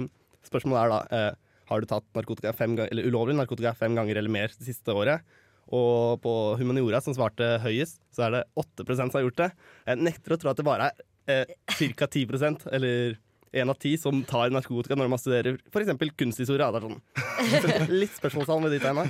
spørsmålet 0.46 0.80
er 0.86 0.94
da 0.94 1.02
eh, 1.18 1.28
Har 1.74 1.82
du 1.84 1.90
tatt 1.90 2.08
narkotika 2.16 2.54
fem 2.56 2.78
gang, 2.78 2.88
eller 2.94 3.10
ulovlig 3.10 3.36
narkotika 3.42 3.74
fem 3.82 3.98
ganger 3.98 4.22
eller 4.22 4.32
mer 4.38 4.54
det 4.54 4.70
siste 4.70 4.94
året? 4.94 5.26
Og 5.72 6.20
på 6.24 6.32
humaniora, 6.60 7.00
som 7.04 7.14
svarte 7.16 7.56
høyest, 7.62 8.00
så 8.12 8.26
er 8.26 8.38
det 8.38 8.42
8% 8.60 8.96
som 8.96 9.18
har 9.18 9.26
gjort 9.26 9.40
det. 9.40 9.50
Jeg 9.86 10.02
nekter 10.02 10.34
å 10.34 10.40
tro 10.40 10.52
at 10.52 10.58
det 10.58 10.66
bare 10.66 10.90
er 11.30 11.44
eh, 11.46 11.94
ca. 11.96 12.08
10 12.08 12.72
eller 12.72 13.16
én 13.52 13.68
av 13.68 13.76
ti 13.76 13.94
som 14.00 14.22
tar 14.24 14.52
narkotika 14.52 14.96
når 14.96 15.10
man 15.12 15.20
studerer 15.20 15.58
f.eks. 15.68 15.92
kunsthistorie. 16.16 16.68
da, 16.72 16.80
Det 17.52 17.62
sånn. 17.64 17.88
Litt 17.92 18.14
spørsmålstegn 18.16 18.64
med 18.64 18.74
de 18.74 18.82
tegna. 18.82 19.06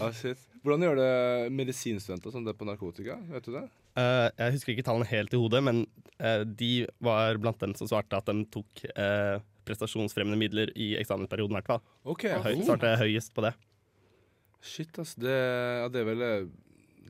Ah, 0.00 0.12
shit. 0.12 0.40
Hvordan 0.64 0.84
gjør 0.84 0.98
det 0.98 1.12
medisinstudenter 1.56 2.32
som 2.32 2.44
det 2.44 2.52
på 2.56 2.66
narkotika? 2.68 3.16
Vet 3.32 3.46
du 3.46 3.54
det? 3.54 3.64
Uh, 3.96 4.28
jeg 4.40 4.56
husker 4.56 4.74
ikke 4.74 4.84
tallene 4.84 5.08
helt 5.08 5.32
i 5.32 5.40
hodet, 5.40 5.60
men 5.64 5.84
uh, 6.18 6.42
de 6.44 6.86
var 7.04 7.38
blant 7.40 7.60
dem 7.62 7.72
som 7.78 7.88
svarte 7.88 8.18
at 8.18 8.28
de 8.28 8.44
tok 8.52 8.84
uh, 8.96 9.38
prestasjonsfremmende 9.68 10.40
midler 10.40 10.72
i 10.76 10.94
eksamensperioden, 11.00 11.54
i 11.54 11.60
hvert 11.60 11.70
fall. 11.76 11.84
OK. 12.12 12.26
Høy, 12.44 12.56
svarte 12.66 12.96
høyest 13.00 13.32
på 13.36 13.44
det. 13.46 13.54
Shit, 14.64 14.98
ass. 14.98 15.14
Det, 15.20 15.34
ja, 15.34 15.88
det 15.92 16.00
er 16.02 16.08
vel 16.08 16.24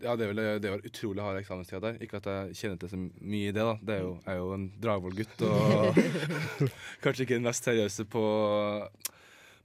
ja, 0.02 0.14
det 0.18 0.26
vel 0.28 0.40
det 0.60 0.70
var 0.72 0.84
utrolig 0.84 1.22
hard 1.22 1.38
eksamenstid 1.38 1.80
der. 1.84 1.98
Ikke 2.02 2.18
at 2.18 2.28
jeg 2.28 2.58
kjenner 2.58 2.80
til 2.80 2.90
så 2.92 2.98
mye 2.98 3.48
i 3.48 3.54
det, 3.54 3.62
da. 3.62 3.74
Det 3.80 3.96
er 3.96 4.02
jo, 4.02 4.12
er 4.28 4.38
jo 4.40 4.52
en 4.56 4.68
Dragvoll-gutt 4.82 5.44
og 5.46 5.98
kanskje 7.04 7.24
ikke 7.24 7.38
den 7.38 7.46
mest 7.46 7.66
seriøse 7.66 8.06
på, 8.10 8.24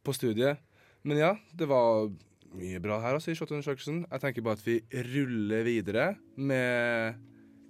på 0.06 0.16
studiet. 0.16 0.62
Men 1.08 1.22
ja, 1.22 1.32
det 1.56 1.68
var 1.70 2.12
mye 2.60 2.82
bra 2.84 3.00
her 3.04 3.18
altså, 3.18 3.34
i 3.34 3.40
SHoT-undersøkelsen. 3.40 4.04
Jeg 4.06 4.24
tenker 4.24 4.46
bare 4.46 4.60
at 4.60 4.68
vi 4.68 4.80
ruller 5.10 5.66
videre 5.68 6.12
med 6.36 7.20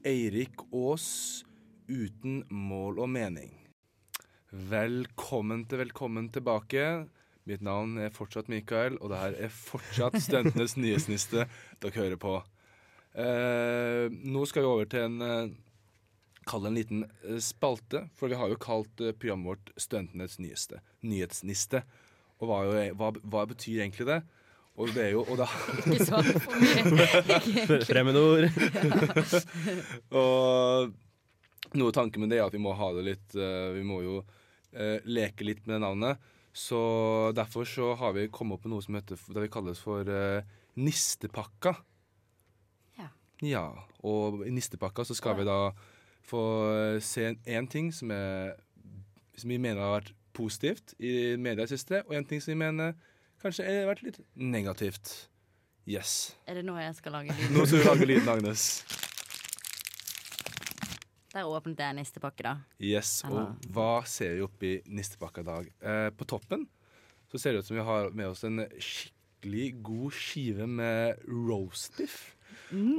Eirik 0.08 0.62
Aas 0.70 1.08
uten 1.90 2.44
mål 2.54 3.02
og 3.06 3.10
mening. 3.12 3.56
Velkommen 4.50 5.66
til 5.70 5.84
velkommen 5.84 6.30
tilbake. 6.34 6.86
Mitt 7.48 7.64
navn 7.66 7.98
er 8.02 8.12
fortsatt 8.14 8.50
Mikael, 8.52 8.98
og 9.00 9.14
det 9.14 9.20
her 9.22 9.38
er 9.48 9.54
fortsatt 9.54 10.18
Studentenes 10.22 10.76
nyhetsniste 10.78 11.46
dere 11.82 11.96
hører 11.96 12.20
på. 12.20 12.36
Eh, 13.20 14.06
nå 14.10 14.44
skal 14.50 14.66
vi 14.66 14.70
over 14.70 14.90
til 14.90 15.08
en 15.08 15.26
eh, 15.26 15.56
Kall 16.50 16.64
det 16.64 16.70
en 16.70 16.78
liten 16.78 17.02
eh, 17.06 17.38
spalte, 17.44 18.08
for 18.18 18.32
vi 18.32 18.38
har 18.40 18.50
jo 18.50 18.58
kalt 18.62 19.02
eh, 19.04 19.14
programmet 19.14 19.52
vårt 19.52 19.72
Studentenes 19.78 20.40
nyeste, 20.42 20.80
nyhetsniste. 21.06 21.84
Og 22.40 22.50
hva, 22.50 22.62
jo, 22.66 22.86
hva, 22.98 23.12
hva 23.22 23.44
betyr 23.50 23.84
egentlig 23.84 24.08
det? 24.10 24.22
Og 24.80 24.94
det 24.96 25.04
er 25.10 25.12
jo 25.14 25.26
og 25.26 25.42
da, 25.42 25.46
Ikke 25.92 26.08
så 26.08 26.22
for 26.24 26.56
mye. 26.62 27.82
Fremmedord. 27.90 28.48
Og 30.22 31.76
noe 31.78 31.94
tanken 31.94 32.24
med 32.24 32.32
det 32.32 32.40
er 32.40 32.48
at 32.48 32.56
vi 32.56 32.64
må 32.64 32.72
ha 32.78 32.88
det 32.96 33.04
litt 33.06 33.36
Vi 33.36 33.84
må 33.86 34.00
jo 34.02 34.22
uh, 34.24 34.98
leke 35.06 35.46
litt 35.46 35.60
med 35.68 35.76
det 35.76 35.82
navnet. 35.84 36.30
Så 36.54 36.80
derfor 37.38 37.68
så 37.70 37.94
har 38.00 38.16
vi 38.18 38.30
kommet 38.34 38.58
opp 38.58 38.66
med 38.66 38.74
noe 38.74 38.86
som 38.86 38.98
heter 38.98 39.20
det 39.34 39.46
vi 39.46 39.52
kalles 39.54 39.82
for 39.84 40.08
uh, 40.08 40.42
nistepakka. 40.80 41.76
Ja. 43.00 43.10
Ja, 43.46 43.66
og 44.04 44.44
i 44.48 44.54
nistepakka 44.54 45.06
så 45.08 45.18
skal 45.18 45.38
vi 45.40 45.48
da 45.48 45.60
få 46.30 46.42
eh, 46.70 47.00
se 47.02 47.32
én 47.48 47.68
ting 47.72 47.94
som, 47.96 48.12
er, 48.12 48.54
som 49.38 49.50
vi 49.50 49.58
mener 49.58 49.82
har 49.82 49.96
vært 49.96 50.14
positivt 50.36 50.94
i 51.02 51.36
media 51.42 51.66
i 51.66 51.72
siste, 51.72 52.04
og 52.06 52.16
en 52.16 52.28
ting 52.28 52.44
som 52.44 52.54
vi 52.54 52.60
mener 52.60 52.94
kanskje 53.42 53.66
har 53.66 53.90
vært 53.90 54.04
litt 54.06 54.20
negativt. 54.36 55.14
Yes. 55.90 56.36
Er 56.46 56.60
det 56.60 56.68
nå 56.68 56.76
jeg 56.78 56.94
skal 57.00 57.18
lage 57.18 57.34
lyden? 57.38 57.56
Nå 57.58 57.66
skal 57.66 57.82
du 57.82 57.88
lage 57.88 58.10
lyden, 58.12 58.30
Agnes. 58.30 58.68
Der 61.34 61.46
åpnet 61.46 61.78
jeg 61.78 61.94
nistepakke, 62.00 62.44
da. 62.44 62.56
Yes, 62.82 63.24
Eller- 63.24 63.42
og 63.52 63.68
hva 63.74 64.04
ser 64.06 64.36
vi 64.36 64.42
oppi 64.42 64.72
nistepakka 64.90 65.42
i 65.42 65.44
dag? 65.46 65.68
Eh, 65.82 66.10
på 66.18 66.26
toppen 66.26 66.68
så 67.32 67.38
ser 67.40 67.52
det 67.54 67.60
ut 67.60 67.66
som 67.68 67.78
vi 67.78 67.84
har 67.84 68.10
med 68.10 68.26
oss 68.32 68.44
en 68.44 68.64
skikkelig 68.80 69.84
god 69.84 70.12
skive 70.12 70.68
med 70.68 71.20
roastbiff. 71.28 72.36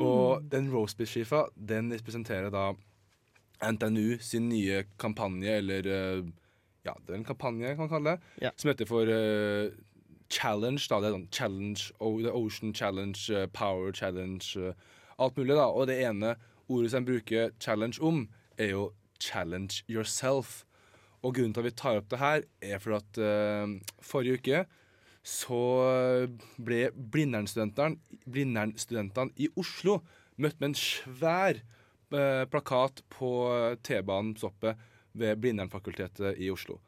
Og 0.00 0.48
den 0.50 0.70
roastbiff-skiva 0.70 1.48
den 1.56 1.90
representerer 1.92 2.50
da 2.50 2.72
NTNU 3.62 4.18
sin 4.20 4.48
nye 4.48 4.84
kampanje, 4.98 5.58
eller 5.58 5.86
eh, 5.86 6.22
ja, 6.86 6.94
det 7.06 7.10
er 7.14 7.18
en 7.18 7.24
kampanje, 7.24 7.74
kan 7.74 7.78
man 7.78 7.88
kalle 7.88 8.10
det, 8.16 8.20
Ja. 8.42 8.50
som 8.56 8.68
heter 8.70 8.86
for 8.86 9.02
uh, 9.02 9.70
Challenge. 10.30 10.86
da, 10.88 11.00
Det 11.00 11.08
er 11.10 11.18
sånn 11.18 11.30
Challenge, 11.30 11.92
The 11.98 12.32
Ocean 12.32 12.72
Challenge, 12.72 13.30
eh, 13.30 13.46
Power 13.52 13.92
Challenge, 13.92 14.74
alt 15.18 15.36
mulig. 15.36 15.56
da, 15.56 15.66
Og 15.66 15.86
det 15.88 15.98
ene 16.04 16.36
ordet 16.70 16.90
som 16.94 17.06
bruker 17.06 17.50
challenge 17.62 18.02
om, 18.02 18.28
er 18.58 18.74
jo 18.74 18.90
challenge 19.20 19.82
yourself. 19.90 20.64
Og 21.20 21.34
grunnen 21.36 21.54
til 21.54 21.64
at 21.64 21.68
vi 21.68 21.76
tar 21.76 21.98
opp 22.00 22.08
det 22.12 22.20
her, 22.20 22.44
er 22.62 22.78
for 22.80 22.96
at 22.96 23.18
uh, 23.20 23.68
forrige 24.00 24.38
uke 24.40 24.64
så 25.20 25.60
ble 26.56 26.88
Blindern-studentene 26.96 29.28
i 29.36 29.50
Oslo 29.60 29.98
møtt 30.40 30.56
med 30.62 30.70
en 30.70 30.78
svær 30.80 31.60
uh, 32.14 32.44
plakat 32.48 33.02
på 33.12 33.28
T-banen 33.84 34.32
Soppet 34.40 34.80
ved 35.12 35.36
Blindern-fakultetet 35.42 36.40
i 36.40 36.48
Oslo. 36.52 36.78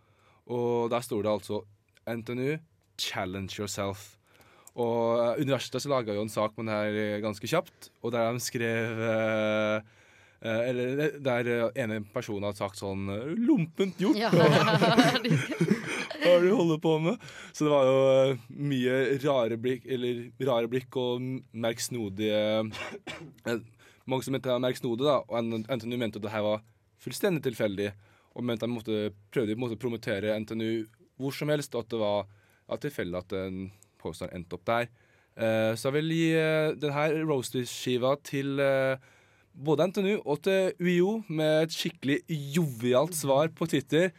Og 0.48 0.90
der 0.90 1.00
står 1.04 1.22
det 1.22 1.32
altså 1.32 1.60
NTNU 2.08 2.56
Challenge 2.98 3.52
Yourself. 3.58 4.16
Og 4.80 5.18
eh, 5.20 5.42
universitetet 5.44 5.90
laga 5.92 6.14
jo 6.16 6.22
en 6.24 6.32
sak 6.32 6.54
med 6.56 6.70
det 6.70 6.76
her 6.78 7.24
ganske 7.24 7.48
kjapt, 7.50 7.90
og 8.00 8.14
der 8.14 8.30
de 8.32 8.40
skrev 8.40 9.02
eh, 9.08 9.90
eh, 10.40 10.62
Eller 10.70 11.18
der 11.20 11.50
eh, 11.52 11.82
ene 11.84 12.00
personen 12.14 12.48
hadde 12.48 12.62
sagt 12.62 12.80
sånn 12.80 13.04
eh, 13.12 13.34
'Lompent 13.36 14.00
gjort'. 14.00 14.16
Ja. 14.16 14.30
Hva 16.22 16.36
er 16.36 16.40
det 16.40 16.48
du 16.48 16.56
holder 16.56 16.80
på 16.80 16.94
med? 17.02 17.28
Så 17.52 17.66
det 17.66 17.74
var 17.74 17.90
jo 17.90 17.98
eh, 18.14 18.48
mye 18.72 18.96
rare 19.26 19.58
blikk, 19.60 19.84
eller 19.84 20.24
rare 20.48 20.70
blikk 20.72 20.96
og 21.02 21.28
merksnodige 21.52 22.40
eh, 22.62 23.60
Mange 24.08 24.24
som 24.26 24.34
mente 24.34 24.48
det 24.48 24.56
var 24.56 24.64
merksnodig, 24.64 25.04
da, 25.06 25.20
og 25.22 25.52
NTNU 25.62 25.94
mente 25.94 26.18
at 26.18 26.24
det 26.24 26.32
her 26.32 26.42
var 26.42 26.64
fullstendig 27.02 27.44
tilfeldig. 27.44 27.92
Og 28.34 28.42
mente 28.42 28.66
de 28.66 28.74
måtte, 28.74 29.12
prøvde 29.30 29.54
en 29.54 29.76
å 29.76 29.78
promotere 29.78 30.34
NTNU 30.42 30.88
hvor 31.20 31.36
som 31.36 31.52
helst, 31.52 31.76
og 31.76 31.84
at 31.84 31.92
det 31.92 32.00
var 32.00 32.80
tilfeldig 32.82 33.20
at 33.20 33.30
den 33.30 33.60
posteren 34.02 34.34
endte 34.36 34.58
opp 34.58 34.66
der. 34.68 34.90
Uh, 35.32 35.72
så 35.78 35.88
jeg 35.88 35.96
vil 36.00 36.12
gi 36.12 36.28
uh, 36.36 36.74
denne 36.76 37.24
roaster-skiva 37.24 38.16
til 38.26 38.60
uh, 38.60 39.00
både 39.52 39.88
NTNU 39.90 40.14
og 40.24 40.42
til 40.44 40.72
UiO 40.80 41.16
med 41.28 41.66
et 41.66 41.74
skikkelig 41.74 42.20
jovialt 42.56 43.16
svar 43.16 43.52
på 43.56 43.68
Twitter. 43.68 44.10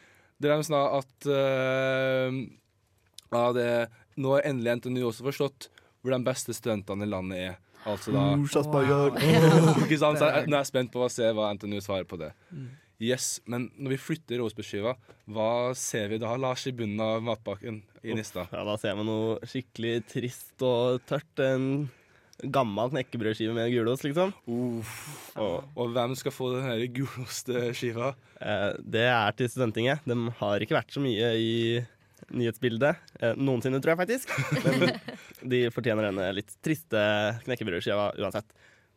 Der 0.42 0.58
de 0.58 0.68
sa 0.68 0.84
at 1.00 1.28
eh, 1.30 2.40
ja, 3.34 3.44
det, 3.56 3.68
nå 4.20 4.36
har 4.36 4.48
endelig 4.50 4.78
NTNU 4.80 5.06
også 5.08 5.28
forstått 5.30 5.70
hvor 6.04 6.14
de 6.14 6.26
beste 6.26 6.54
studentene 6.56 7.08
i 7.08 7.10
landet 7.10 7.44
er. 7.48 7.60
Altså 7.88 8.14
da 8.16 8.24
wow. 8.36 9.16
Ikke 9.84 10.00
sant? 10.00 10.20
Så 10.20 10.30
jeg, 10.30 10.46
nå 10.50 10.56
er 10.56 10.62
jeg 10.62 10.72
spent 10.72 10.94
på 10.94 11.04
å 11.04 11.12
se 11.12 11.30
hva 11.36 11.52
NTNU 11.56 11.80
svarer 11.84 12.08
på 12.08 12.20
det. 12.22 12.34
Yes, 13.04 13.42
Men 13.50 13.68
når 13.76 13.96
vi 13.96 14.00
flytter 14.00 14.40
rosebudsskiva, 14.40 14.94
hva 15.34 15.50
ser 15.76 16.08
vi 16.14 16.20
da, 16.22 16.34
Lars, 16.40 16.64
i 16.70 16.74
bunnen 16.76 17.02
av 17.04 17.24
matpakken 17.26 17.82
i 18.04 18.16
Nista? 18.16 18.46
Ja, 18.54 18.64
da 18.68 18.78
ser 18.80 18.96
vi 19.00 19.06
noe 19.08 19.38
skikkelig 19.50 19.98
trist 20.12 20.64
og 20.64 21.02
tørt. 21.10 21.44
En 21.44 21.68
gammel 22.44 22.90
knekkebrødskive 22.96 23.54
med 23.56 23.70
gulost, 23.72 24.04
liksom. 24.08 24.32
Uff. 24.50 24.94
Og, 25.40 25.68
Og 25.80 25.92
hvem 25.96 26.16
skal 26.20 26.34
få 26.36 26.50
den 26.58 26.88
gulostskiva? 26.96 28.14
eh, 28.42 28.70
det 28.80 29.06
er 29.08 29.36
til 29.38 29.52
Studentinget. 29.52 30.04
De 30.10 30.18
har 30.40 30.64
ikke 30.66 30.76
vært 30.80 30.92
så 30.96 31.04
mye 31.04 31.30
i 31.40 31.54
nyhetsbildet. 32.34 33.00
Eh, 33.22 33.36
noensinne, 33.38 33.80
tror 33.84 33.94
jeg 33.94 34.02
faktisk. 34.04 34.34
Men 34.80 35.50
de 35.54 35.64
fortjener 35.76 36.08
denne 36.10 36.30
litt 36.36 36.52
triste 36.64 37.00
knekkebrødskiva 37.46 38.10
uansett. 38.20 38.50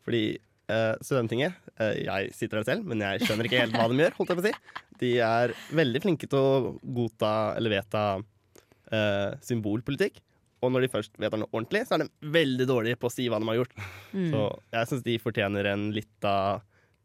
Fordi 0.07 0.25
eh, 0.73 0.95
Studentinget 1.05 1.57
eh, 1.81 2.03
Jeg 2.05 2.33
sitter 2.37 2.61
der 2.61 2.69
selv, 2.69 2.87
men 2.89 3.03
jeg 3.05 3.25
skjønner 3.25 3.49
ikke 3.49 3.63
helt 3.65 3.77
hva 3.77 3.89
de 3.91 4.01
gjør. 4.05 4.17
holdt 4.19 4.33
jeg 4.33 4.41
på 4.41 4.45
å 4.45 4.49
si. 4.49 4.83
De 5.03 5.13
er 5.27 5.55
veldig 5.77 6.03
flinke 6.05 6.31
til 6.31 6.41
å 6.41 6.73
godta 6.97 7.33
eller 7.59 7.75
vedta 7.75 8.05
uh, 8.17 9.31
symbolpolitikk. 9.45 10.23
Og 10.65 10.73
når 10.73 10.87
de 10.87 10.93
først 10.95 11.19
vedtar 11.21 11.43
noe 11.43 11.53
ordentlig, 11.53 11.83
så 11.85 11.99
er 11.99 12.07
de 12.07 12.33
veldig 12.33 12.67
dårlige 12.71 12.99
på 13.01 13.11
å 13.11 13.13
si 13.13 13.27
hva 13.29 13.37
de 13.43 13.51
har 13.51 13.59
gjort. 13.59 13.75
Mm. 14.17 14.31
Så 14.33 14.45
jeg 14.73 14.91
syns 14.91 15.05
de 15.05 15.19
fortjener 15.21 15.69
en 15.75 15.91
litt 15.93 16.29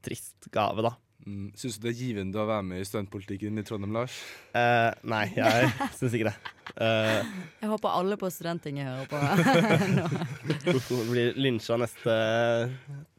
trist 0.05 0.47
gave, 0.55 0.85
da. 0.87 0.93
Mm, 1.21 1.51
Syns 1.53 1.75
du 1.77 1.83
det 1.85 1.91
er 1.91 1.99
givende 1.99 2.39
å 2.41 2.47
være 2.49 2.63
med 2.65 2.81
i 2.81 2.85
studentpolitikken 2.87 3.61
i 3.61 3.63
Trondheim, 3.67 3.93
Lars? 3.93 4.15
Uh, 4.55 4.89
nei, 5.05 5.27
jeg 5.35 5.69
syns 5.99 6.15
ikke 6.17 6.31
det. 6.31 6.53
Uh, 6.73 7.21
Jeg 7.61 7.69
håper 7.69 7.93
alle 7.93 8.17
på 8.17 8.29
Studenttinget 8.33 8.89
hører 8.89 9.07
på. 9.11 9.21
nå. 9.99 11.05
Blir 11.11 11.37
lynsja 11.37 11.77
neste 11.81 12.15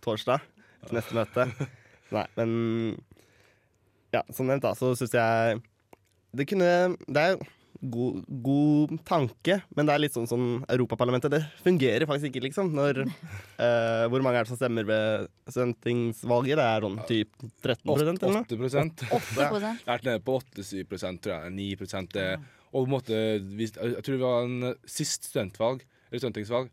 torsdag 0.02 0.42
til 0.88 0.98
neste 0.98 1.18
møte. 1.20 1.46
Nei, 2.12 2.26
men 2.40 2.56
Ja, 4.12 4.24
som 4.34 4.50
nevnt, 4.50 4.66
da, 4.66 4.74
så 4.76 4.90
syns 4.98 5.14
jeg 5.16 5.60
det 6.36 6.46
kunne 6.48 6.68
Det 7.06 7.20
er 7.22 7.34
jo 7.36 7.42
god, 7.82 8.22
god 8.44 8.92
tanke, 9.08 9.58
men 9.74 9.88
det 9.88 9.94
er 9.94 10.02
litt 10.04 10.14
sånn 10.14 10.28
som 10.30 10.42
Europaparlamentet. 10.70 11.32
Det 11.34 11.42
fungerer 11.64 12.06
faktisk 12.08 12.30
ikke, 12.30 12.44
liksom. 12.46 12.70
Når 12.76 13.02
eh, 13.06 14.04
Hvor 14.12 14.24
mange 14.24 14.38
er 14.40 14.46
det 14.46 14.52
som 14.52 14.60
stemmer 14.60 14.86
ved 14.88 15.28
studentingsvalget? 15.48 16.60
Det 16.60 16.66
er 16.68 16.86
sånn 16.86 16.98
typ 17.08 17.46
13% 17.64 18.26
eller 18.28 18.38
noe? 18.38 18.44
8% 18.46 19.06
8 19.08 19.46
Jeg 19.62 19.88
vært 19.88 20.08
nede 20.10 20.24
på 20.26 20.38
8-7 20.38 20.74
tror 21.22 21.34
jeg. 21.34 21.54
9 21.58 22.06
det, 22.14 22.28
Og 22.72 22.84
på 22.84 22.86
en 22.86 22.94
måte 22.94 23.18
Jeg 23.58 23.72
tror 23.74 24.14
det 24.14 24.22
var 24.22 24.46
en 24.46 24.74
sist 24.86 25.30
studentvalg, 25.30 25.82
eller 26.10 26.22
studentingsvalg, 26.22 26.70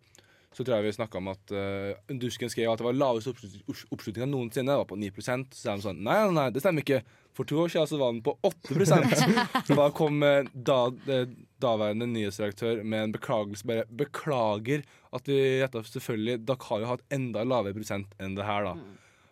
så 0.59 0.65
tror 0.67 0.75
jeg 0.75 0.89
vi 0.89 0.97
snakka 0.97 1.19
om 1.21 1.29
at 1.31 1.51
uh, 1.55 2.15
Dusken 2.19 2.49
skrev 2.51 2.67
at 2.67 2.81
det 2.81 2.83
var 2.83 2.97
laveste 2.97 3.31
oppslutning 3.31 4.27
noensinne. 4.27 4.73
Det 4.73 4.81
var 4.81 4.87
på 4.89 4.97
9 4.99 5.11
Så 5.23 5.31
er 5.31 5.77
de 5.77 5.83
sånn 5.85 6.01
Nei, 6.03 6.17
nei, 6.19 6.33
nei, 6.35 6.47
det 6.51 6.59
stemmer 6.59 6.83
ikke. 6.83 6.97
For 7.37 7.47
to 7.47 7.61
år 7.63 7.69
siden 7.71 7.87
så 7.87 7.99
var 8.01 8.11
den 8.11 8.23
på 8.25 8.33
8 8.43 8.87
Så 9.69 9.77
da 9.79 9.85
kom 9.95 10.19
eh, 10.27 10.49
da, 10.51 10.81
eh, 11.07 11.31
daværende 11.63 12.09
nyhetsredaktør 12.11 12.81
med 12.83 13.05
en 13.05 13.13
beklagelse. 13.13 13.63
Bare 13.69 13.85
beklager 13.87 14.83
at 15.15 15.31
vi 15.31 15.37
gjetta 15.61 15.85
selvfølgelig 15.87 16.41
Dere 16.49 16.67
har 16.67 16.83
jo 16.83 16.89
hatt 16.89 17.05
enda 17.15 17.45
lavere 17.47 17.77
prosent 17.77 18.11
enn 18.19 18.35
det 18.35 18.47
her, 18.49 18.67
da. 18.67 18.75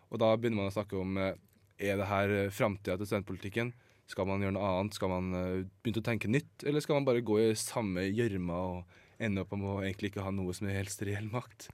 Og 0.08 0.22
da 0.24 0.30
begynner 0.38 0.62
man 0.62 0.72
å 0.72 0.78
snakke 0.78 0.96
om 1.02 1.20
Er 1.20 2.00
det 2.00 2.08
her 2.08 2.38
framtida 2.56 2.96
til 2.96 3.10
studentpolitikken? 3.10 3.74
Skal 4.08 4.32
man 4.32 4.40
gjøre 4.40 4.56
noe 4.56 4.72
annet? 4.78 4.96
Skal 4.96 5.12
man 5.12 5.36
begynne 5.84 6.00
å 6.00 6.08
tenke 6.08 6.32
nytt? 6.32 6.63
Eller 6.63 6.80
skal 6.80 7.02
man 7.02 7.10
bare 7.12 7.26
gå 7.28 7.42
i 7.50 7.52
samme 7.60 8.08
gjørma 8.08 8.62
og 8.70 9.04
ende 9.19 9.41
opp 9.43 9.53
med 9.58 9.67
å 9.69 9.80
egentlig 9.84 10.12
ikke 10.13 10.25
ha 10.25 10.32
noe 10.36 10.53
som 10.58 10.67
helst 10.71 11.01
reell 11.08 11.27
makt? 11.32 11.69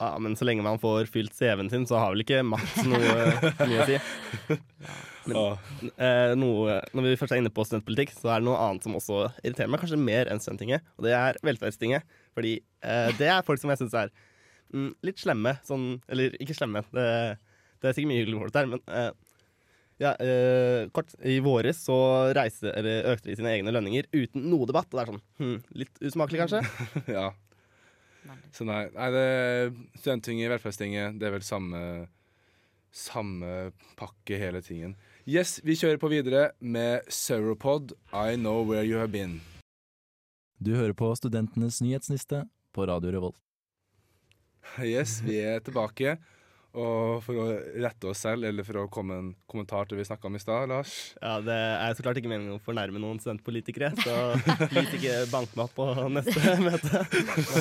Ja, 0.00 0.14
men 0.22 0.32
så 0.38 0.46
lenge 0.48 0.62
man 0.64 0.78
får 0.80 1.10
fylt 1.12 1.34
CV-en 1.36 1.68
sin, 1.68 1.82
så 1.86 1.98
har 2.00 2.14
vel 2.14 2.22
ikke 2.24 2.38
makt 2.48 2.78
noe 2.88 3.00
mye 3.68 3.82
å 3.82 3.88
si. 3.88 3.98
Men- 5.28 5.36
Ja. 5.36 5.42
Eh, 6.00 6.32
noe, 6.40 6.78
når 6.96 7.04
vi 7.10 7.16
først 7.20 7.34
er 7.36 7.42
inne 7.42 7.52
på 7.52 7.66
studentpolitikk, 7.68 8.14
så 8.16 8.30
er 8.32 8.40
det 8.40 8.46
noe 8.48 8.56
annet 8.64 8.86
som 8.86 8.96
også 8.96 9.18
irriterer 9.44 9.68
meg 9.70 9.82
kanskje 9.82 9.98
mer 10.00 10.30
enn 10.32 10.40
Studentinget, 10.40 10.82
og 10.96 11.04
det 11.04 11.12
er 11.18 11.36
Velferdstinget. 11.44 12.08
Fordi 12.34 12.54
eh, 12.82 13.10
det 13.20 13.28
er 13.28 13.44
folk 13.46 13.60
som 13.60 13.70
jeg 13.74 13.82
syns 13.82 13.98
er 14.00 14.08
mm, 14.72 14.88
litt 15.06 15.20
slemme. 15.20 15.52
Sånn, 15.68 15.84
eller 16.08 16.32
ikke 16.40 16.56
slemme, 16.56 16.80
det, 16.96 17.04
det 17.84 17.90
er 17.92 17.98
sikkert 17.98 18.10
mye 18.14 18.22
hyggelig 18.24 18.40
folk 18.40 18.56
der, 18.56 18.70
men 18.72 18.82
eh, 18.88 19.10
ja, 20.00 20.14
eh, 20.16 20.88
kort, 20.96 21.12
I 21.20 21.38
våres 21.44 21.82
så 21.84 21.98
reiste, 22.36 22.72
eller 22.72 23.10
økte 23.12 23.28
de 23.28 23.36
sine 23.36 23.52
egne 23.52 23.74
lønninger 23.74 24.08
uten 24.14 24.48
noe 24.48 24.68
debatt. 24.68 24.88
Og 24.90 24.96
det 24.96 25.02
er 25.02 25.12
sånn 25.12 25.22
hm, 25.42 25.58
litt 25.82 26.00
usmakelig, 26.00 26.46
kanskje. 26.46 26.62
ja. 27.18 27.28
Så 28.52 28.66
nei, 28.68 28.86
nei 28.94 29.10
det 29.14 29.28
Studenttinget, 30.00 30.50
Velferdstinget, 30.54 31.20
det 31.20 31.28
er 31.28 31.36
vel 31.38 31.44
samme 31.46 31.82
Samme 32.90 33.70
pakke, 33.94 34.34
hele 34.34 34.58
tingen. 34.66 34.96
Yes, 35.22 35.60
vi 35.62 35.76
kjører 35.78 36.00
på 36.02 36.08
videre 36.10 36.48
med 36.58 37.06
Sauropod, 37.06 37.92
I 38.10 38.34
Know 38.34 38.64
Where 38.66 38.82
You 38.82 38.98
Have 38.98 39.12
Been. 39.14 39.36
Du 40.58 40.72
hører 40.74 40.96
på 40.98 41.12
Studentenes 41.14 41.78
nyhetsniste 41.84 42.42
på 42.74 42.88
Radio 42.90 43.12
Revolt. 43.14 43.38
Yes, 44.82 45.20
vi 45.22 45.38
er 45.38 45.62
tilbake. 45.62 46.16
Og 46.70 47.18
for 47.24 47.34
å 47.34 47.44
rette 47.82 48.06
oss 48.12 48.20
selv, 48.22 48.44
eller 48.46 48.62
for 48.66 48.78
å 48.78 48.88
komme 48.92 49.16
en 49.18 49.30
kommentar 49.50 49.88
til 49.88 49.96
det 49.96 50.04
vi 50.04 50.06
snakka 50.06 50.28
om 50.28 50.36
i 50.38 50.42
stad, 50.42 50.68
Lars 50.70 50.92
Ja, 51.18 51.40
Det 51.42 51.56
er 51.56 51.96
så 51.98 52.04
klart 52.04 52.20
ikke 52.20 52.30
meningen 52.30 52.54
å 52.54 52.62
fornærme 52.62 53.00
noen 53.02 53.18
studentpolitikere, 53.18 53.90
så 53.98 54.18
lyt 54.70 54.94
ikke 55.00 55.16
bank 55.32 55.56
meg 55.58 55.64
opp 55.66 55.74
på 55.80 55.88
neste 56.14 56.54
møte. 56.66 57.02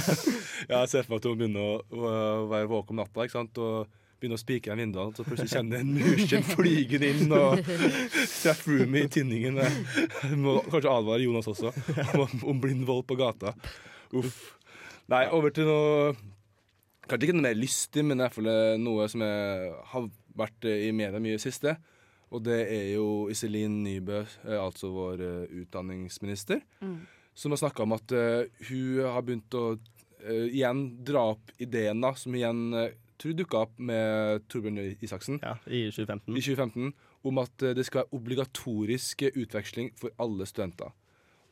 Ja, 0.69 0.83
Jeg 0.83 0.91
ser 0.91 1.07
for 1.07 1.15
meg 1.15 1.23
at 1.23 1.25
hun 1.31 1.39
begynner 1.39 1.81
å, 1.89 2.11
være 2.51 2.69
våken 2.69 2.93
om 2.99 3.01
natta 3.01 3.25
ikke 3.25 3.39
sant? 3.39 3.57
og 3.57 3.89
begynner 4.19 4.35
å 4.35 4.41
spike 4.43 4.67
igjen 4.67 4.81
vinduene, 4.83 5.15
så 5.15 5.23
plutselig 5.25 5.53
kjenner 5.53 5.79
en 5.79 5.93
murstein 5.95 6.43
flyger 6.43 7.05
inn 7.07 7.31
og 7.31 7.61
treffer 7.63 8.81
roomie 8.81 9.05
i 9.07 9.11
tinningen. 9.15 9.57
Jeg 9.63 10.37
må 10.37 10.57
kanskje 10.67 10.91
advare 10.91 11.23
Jonas 11.23 11.47
også 11.47 11.71
om, 12.19 12.41
om 12.51 12.59
blind 12.61 12.83
vold 12.85 13.07
på 13.07 13.15
gata. 13.17 13.55
Uff. 14.19 14.41
Nei, 15.09 15.23
over 15.33 15.55
til 15.55 15.65
noe 15.71 16.11
Kanskje 17.09 17.29
ikke 17.29 17.37
noe 17.39 17.47
mer 17.47 17.57
lystig, 17.57 18.03
men 18.05 18.19
i 18.19 18.25
hvert 18.25 18.35
fall 18.37 18.49
noe 18.81 19.07
som 19.09 19.23
jeg 19.25 19.71
har 19.93 20.09
vært 20.37 20.67
i 20.69 20.91
media 20.95 21.21
mye 21.23 21.39
i 21.39 21.41
siste. 21.41 21.73
Og 22.29 22.43
det 22.45 22.59
er 22.69 22.91
jo 22.93 23.25
Iselin 23.33 23.79
Nybø, 23.81 24.19
eh, 24.45 24.59
altså 24.61 24.91
vår 24.93 25.23
utdanningsminister, 25.63 26.61
utdanningsminister, 26.61 27.07
som 27.33 27.55
har 27.55 27.61
snakka 27.63 27.85
om 27.85 27.95
at 27.95 28.13
eh, 28.13 28.49
hun 28.69 28.99
har 29.07 29.23
begynt 29.25 29.57
å 29.57 29.65
eh, 29.73 30.49
igjen 30.51 30.83
dra 31.07 31.31
opp 31.33 31.53
ideen 31.57 32.03
da, 32.03 32.13
som 32.19 32.35
igjen 32.37 32.67
tror 33.19 33.35
dukka 33.35 33.63
opp 33.65 33.77
med 33.83 34.45
Torbjørn 34.51 34.79
Isaksen 35.03 35.39
Ja, 35.43 35.57
I 35.67 35.87
2015. 35.91 36.35
i 36.35 36.43
2015, 36.45 36.93
om 37.29 37.41
at 37.43 37.65
eh, 37.65 37.75
det 37.75 37.85
skal 37.87 38.03
være 38.03 38.19
obligatorisk 38.19 39.25
utveksling 39.29 39.91
for 39.99 40.15
alle 40.21 40.47
studenter. 40.49 40.93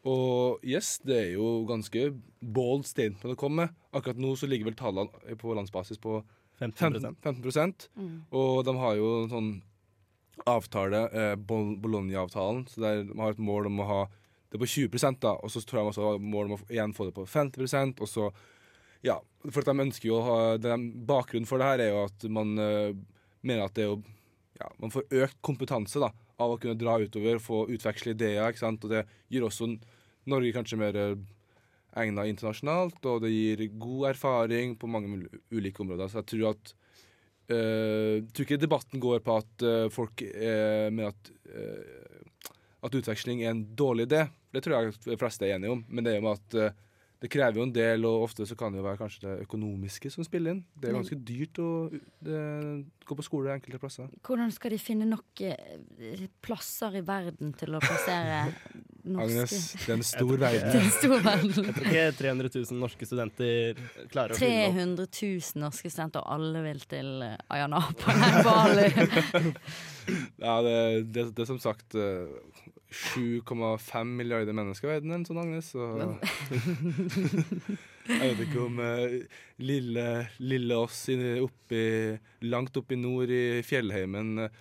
Og 0.07 0.63
yes, 0.63 0.97
det 1.03 1.17
er 1.19 1.31
jo 1.35 1.65
ganske 1.67 2.09
bold 2.39 2.85
statement 2.87 3.33
å 3.33 3.39
komme. 3.39 3.67
Med. 3.67 3.79
Akkurat 3.97 4.19
nå 4.21 4.35
så 4.39 4.49
ligger 4.49 4.69
vel 4.69 4.77
tallene 4.79 5.37
på 5.41 5.55
landsbasis 5.57 5.99
på 6.01 6.21
15 6.57 7.15
15, 7.21 7.73
mm. 7.95 8.13
Og 8.33 8.63
de 8.65 8.73
har 8.81 8.95
jo 8.97 9.09
en 9.21 9.29
sånn 9.29 9.49
avtale, 10.47 11.03
eh, 11.13 11.35
Bologna-avtalen, 11.35 12.63
så 12.69 12.81
der 12.81 13.03
de 13.03 13.19
har 13.19 13.35
et 13.35 13.41
mål 13.41 13.69
om 13.69 13.81
å 13.83 13.89
ha 13.89 13.99
det 14.51 14.61
på 14.61 14.69
20 14.69 15.19
da, 15.19 15.35
og 15.35 15.51
så 15.51 15.61
tror 15.61 15.79
jeg 15.79 15.85
de 15.85 15.91
også 15.91 16.05
har 16.05 16.21
mål 16.23 16.45
om 16.45 16.55
å 16.55 16.59
igjen 16.71 16.93
få 16.95 17.09
det 17.09 17.15
på 17.17 17.25
50% 17.27 18.01
og 18.01 18.09
så 18.09 18.29
ja, 19.05 19.17
for 19.51 19.61
at 19.61 19.69
de 19.69 19.83
ønsker 19.83 20.09
jo 20.09 20.17
å 20.17 20.25
ha 20.25 20.37
den, 20.61 20.87
Bakgrunnen 21.07 21.47
for 21.49 21.61
det 21.61 21.67
her 21.67 21.83
er 21.83 21.91
jo 21.91 22.05
at 22.07 22.27
man 22.33 22.55
eh, 22.61 22.95
mener 23.45 23.67
at 23.67 23.75
det 23.77 23.85
er 23.85 23.91
jo 23.91 23.99
ja, 24.57 24.71
Man 24.81 24.89
får 24.89 25.05
økt 25.13 25.37
kompetanse 25.45 25.99
da, 26.01 26.09
av 26.41 26.55
å 26.55 26.57
kunne 26.57 26.79
dra 26.79 26.95
utover, 26.97 27.37
få 27.37 27.67
utveksle 27.69 28.15
ideer, 28.15 28.47
ikke 28.49 28.63
sant, 28.63 28.87
og 28.87 28.89
det 28.89 29.03
gir 29.29 29.45
også 29.45 29.67
Norge 30.29 30.53
kanskje 30.55 30.79
mer 30.79 30.97
egna 31.97 32.25
internasjonalt, 32.29 32.99
og 33.09 33.23
det 33.23 33.31
gir 33.33 33.63
god 33.79 34.11
erfaring 34.11 34.75
på 34.79 34.89
mange 34.91 35.25
ulike 35.53 35.81
områder. 35.83 36.11
Så 36.11 36.21
jeg 36.21 36.29
tror 36.33 36.49
at 36.51 36.73
eh, 37.49 38.19
Jeg 38.19 38.27
tror 38.33 38.45
ikke 38.45 38.61
debatten 38.61 39.03
går 39.03 39.23
på 39.25 39.37
at 39.41 39.65
eh, 39.65 39.87
folk 39.93 40.21
uh, 40.21 40.89
mener 40.91 41.13
at 41.13 41.31
eh, 41.47 42.07
at 42.85 42.97
utveksling 42.97 43.41
er 43.43 43.53
en 43.53 43.63
dårlig 43.75 44.07
idé. 44.07 44.27
Det 44.53 44.63
tror 44.63 44.77
jeg 44.77 44.97
de 45.05 45.17
fleste 45.19 45.47
er 45.47 45.55
enige 45.55 45.73
om. 45.73 45.83
Men 45.89 46.05
det 46.05 46.13
er 46.13 46.19
jo 46.19 46.27
med 46.27 46.37
at 46.37 46.57
eh, 46.61 46.75
det 47.17 47.29
krever 47.33 47.57
jo 47.57 47.65
en 47.65 47.73
del, 47.73 48.05
og 48.05 48.27
ofte 48.27 48.45
så 48.45 48.55
kan 48.57 48.73
det 48.73 48.81
jo 48.81 48.85
være 48.85 48.99
kanskje 48.99 49.23
det 49.23 49.35
økonomiske 49.47 50.11
som 50.13 50.25
spiller 50.25 50.53
inn. 50.53 50.59
Det 50.77 50.91
er 50.91 50.97
ganske 50.99 51.17
dyrt 51.17 51.57
å 51.63 51.69
det, 51.89 52.41
gå 53.09 53.17
på 53.17 53.25
skole 53.25 53.55
enkelte 53.55 53.79
plasser. 53.81 54.11
Hvordan 54.27 54.53
skal 54.53 54.75
de 54.75 54.79
finne 54.81 55.07
nok 55.09 55.41
eh, 55.47 56.27
plasser 56.45 56.99
i 56.99 57.01
verden 57.07 57.55
til 57.57 57.73
å 57.73 57.81
plassere 57.81 58.43
norske 59.07 59.39
Agnes, 59.39 59.65
det 59.81 59.89
er 59.89 59.95
en 59.95 60.05
stor 60.05 60.33
verden. 60.35 60.69
Er. 60.69 60.77
Jeg 60.83 61.75
tror 61.77 61.89
ikke 61.89 62.05
300 62.19 62.53
000 62.53 62.81
norske 62.83 63.09
studenter 63.09 63.81
klarer 64.13 64.35
å 64.35 64.39
fylle 64.39 64.67
opp. 64.67 64.77
300 64.77 65.09
000 65.21 65.63
norske 65.63 65.91
studenter, 65.93 66.21
og 66.21 66.37
alle 66.37 66.63
vil 66.67 66.83
til 66.91 67.13
eh, 67.25 67.37
Ayanapa, 67.55 68.17
nei, 68.21 68.33
Bali. 68.45 68.89
Ja, 70.39 70.61
det, 70.63 70.75
det, 71.11 71.23
det 71.35 71.43
er 71.43 71.47
som 71.49 71.57
sagt 71.59 71.97
eh, 71.99 72.29
7,5 72.97 74.13
milliarder 74.17 74.55
mennesker 74.57 74.89
i 74.89 74.93
verden, 74.95 75.11
eller 75.13 75.27
sånn, 75.27 75.41
Agnes. 75.41 75.67
Så 75.73 75.81
jeg 78.09 78.31
vet 78.31 78.41
ikke 78.47 78.63
om 78.63 78.79
eh, 78.83 79.03
lille, 79.61 80.07
lille 80.41 80.79
oss 80.79 81.03
oppi, 81.43 81.83
langt 82.47 82.79
oppe 82.79 82.97
i 82.97 83.01
nord 83.01 83.29
i 83.33 83.61
fjellheimen 83.67 84.45
eh, 84.45 84.57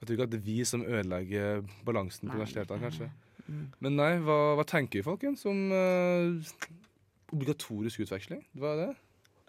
Jeg 0.00 0.06
tror 0.06 0.16
ikke 0.16 0.28
at 0.28 0.34
det 0.34 0.40
er 0.40 0.46
vi 0.46 0.58
som 0.68 0.86
ødelegger 0.86 1.64
balansen 1.86 2.30
på 2.30 2.38
universitetene, 2.38 2.82
kanskje. 2.86 3.10
Mm. 3.50 3.66
Men 3.82 3.92
nei, 3.98 4.12
hva, 4.24 4.38
hva 4.58 4.64
tenker 4.68 5.00
vi, 5.00 5.06
folkens, 5.06 5.40
om 5.50 5.58
eh, 5.74 6.26
obligatorisk 7.34 8.06
utveksling? 8.06 8.42
Hva 8.58 8.74
er 8.74 8.78
det? 8.84 8.92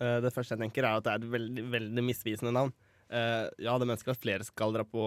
Eh, 0.02 0.18
det 0.26 0.34
første 0.34 0.56
jeg 0.56 0.64
tenker, 0.64 0.88
er 0.88 0.98
at 0.98 1.06
det 1.06 1.14
er 1.14 1.22
et 1.22 1.34
veldig, 1.36 1.68
veldig 1.76 2.06
misvisende 2.06 2.54
navn. 2.56 2.74
Eh, 3.12 3.46
ja, 3.62 3.78
det 3.78 3.88
mennesker 3.88 4.16
at 4.16 4.24
flere 4.24 4.48
skal 4.48 4.74
dra 4.76 4.86
på 4.88 5.06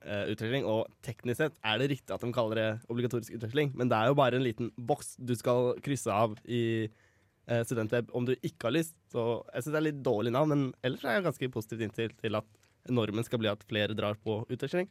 utveksling, 0.00 0.64
og 0.64 0.88
teknisk 1.04 1.42
sett 1.42 1.56
er 1.66 1.80
det 1.80 1.90
riktig 1.92 2.14
at 2.14 2.22
de 2.24 2.30
kaller 2.32 2.56
det 2.56 2.68
obligatorisk 2.92 3.34
utveksling, 3.36 3.74
men 3.76 3.90
det 3.90 3.98
er 3.98 4.08
jo 4.08 4.16
bare 4.16 4.38
en 4.38 4.46
liten 4.46 4.70
boks 4.76 5.12
du 5.20 5.34
skal 5.36 5.74
krysse 5.84 6.08
av 6.08 6.38
i 6.48 6.62
uh, 6.88 7.60
studentweb 7.66 8.08
om 8.16 8.24
du 8.28 8.32
ikke 8.38 8.70
har 8.70 8.76
lyst. 8.78 8.96
Så 9.12 9.26
jeg 9.50 9.66
syns 9.66 9.74
det 9.74 9.80
er 9.82 9.86
litt 9.90 10.00
dårlig 10.06 10.32
navn, 10.32 10.54
men 10.54 10.64
ellers 10.86 11.04
er 11.04 11.18
jeg 11.18 11.26
ganske 11.28 11.50
positivt 11.52 11.84
innstilt 11.84 12.16
til 12.22 12.38
at 12.40 12.48
normen 12.88 13.26
skal 13.26 13.42
bli 13.42 13.50
at 13.52 13.66
flere 13.68 13.96
drar 13.96 14.16
på 14.24 14.40
utveksling. 14.48 14.88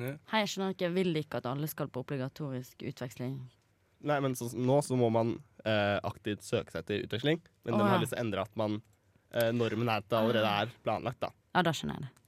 Ja. 0.00 0.14
Hei, 0.30 0.44
jeg 0.44 0.52
skjønner 0.52 0.72
ikke, 0.72 0.86
jeg 0.86 0.96
vil 0.96 1.20
ikke 1.20 1.42
at 1.42 1.50
alle 1.50 1.68
skal 1.68 1.90
på 1.92 2.04
obligatorisk 2.04 2.86
utveksling. 2.88 3.36
Nei, 4.08 4.18
men 4.24 4.34
så, 4.38 4.48
nå 4.56 4.78
så 4.82 4.96
må 4.98 5.10
man 5.14 5.36
eh, 5.68 5.98
aktivt 6.02 6.46
søke 6.46 6.74
seg 6.74 6.86
til 6.88 7.04
utveksling, 7.04 7.42
men 7.66 7.76
de 7.76 7.84
ja. 7.84 7.90
har 7.92 8.02
lyst 8.02 8.14
til 8.14 8.18
å 8.18 8.24
endre 8.24 8.46
at 8.46 8.56
man 8.58 8.80
eh, 9.36 9.52
normen 9.54 9.90
er 9.90 10.02
at 10.02 10.08
det 10.08 10.18
allerede 10.18 10.56
er 10.64 10.74
planlagt, 10.82 11.20
da. 11.22 11.30
Ja, 11.52 11.64
da 11.66 11.74
skjønner 11.76 12.00
jeg 12.00 12.06
det. 12.06 12.21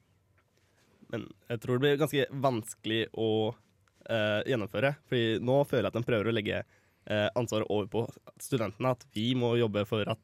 Men 1.14 1.28
jeg 1.52 1.62
tror 1.62 1.78
det 1.78 1.84
blir 1.84 2.00
ganske 2.00 2.26
vanskelig 2.42 3.00
å 3.14 3.30
uh, 3.54 4.40
gjennomføre. 4.48 4.96
Fordi 5.06 5.38
nå 5.44 5.60
føler 5.70 5.86
jeg 5.86 5.92
at 5.92 5.98
de 6.00 6.08
prøver 6.08 6.30
å 6.30 6.34
legge 6.34 6.60
uh, 6.64 7.28
ansvaret 7.38 7.70
over 7.70 7.90
på 7.92 8.04
studentene. 8.42 8.94
At 8.96 9.06
vi 9.14 9.30
må 9.38 9.54
jobbe 9.60 9.86
for 9.88 10.10
at 10.10 10.22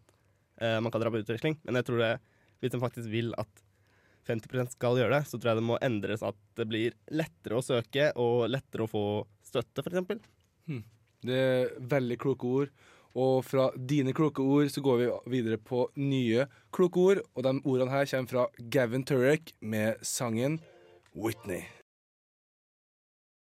uh, 0.63 0.79
man 0.83 0.91
kan 0.91 1.05
dra 1.05 1.13
på 1.15 1.23
utveksling. 1.23 1.61
Men 1.63 1.79
jeg 1.79 1.91
tror 1.91 2.03
det, 2.03 2.13
hvis 2.61 2.75
de 2.75 2.83
faktisk 2.83 3.13
vil 3.13 3.31
at 3.41 3.67
50% 4.29 4.75
skal 4.75 4.99
gjøre 4.99 5.15
det, 5.15 5.27
så 5.31 5.39
tror 5.39 5.53
jeg 5.53 5.61
det 5.61 5.69
må 5.71 5.79
endres 5.83 6.25
at 6.27 6.39
det 6.59 6.67
blir 6.69 6.97
lettere 7.15 7.59
å 7.59 7.65
søke 7.65 8.11
og 8.21 8.49
lettere 8.51 8.85
å 8.85 8.91
få 8.91 9.05
støtte, 9.47 9.83
f.eks. 9.83 10.03
Det 11.27 11.37
er 11.37 11.73
veldig 11.91 12.19
kloke 12.21 12.51
ord. 12.51 12.75
Og 13.19 13.41
fra 13.43 13.71
dine 13.75 14.13
kloke 14.15 14.43
ord 14.43 14.69
så 14.71 14.83
går 14.85 15.01
vi 15.01 15.09
videre 15.33 15.59
på 15.59 15.89
nye 15.99 16.47
kloke 16.75 17.03
ord. 17.03 17.23
Og 17.35 17.47
de 17.47 17.55
ordene 17.65 17.91
her 17.91 18.07
kommer 18.13 18.31
fra 18.31 18.69
Gavin 18.71 19.07
Turek 19.07 19.55
med 19.61 19.99
sangen 20.07 20.61
Whitney. 21.15 21.65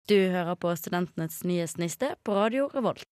Du 0.10 0.18
hører 0.18 0.56
på 0.60 0.74
Studentenes 0.76 1.44
nye 1.48 1.68
sniste 1.70 2.16
på 2.26 2.36
Radio 2.36 2.68
Revolt. 2.74 3.06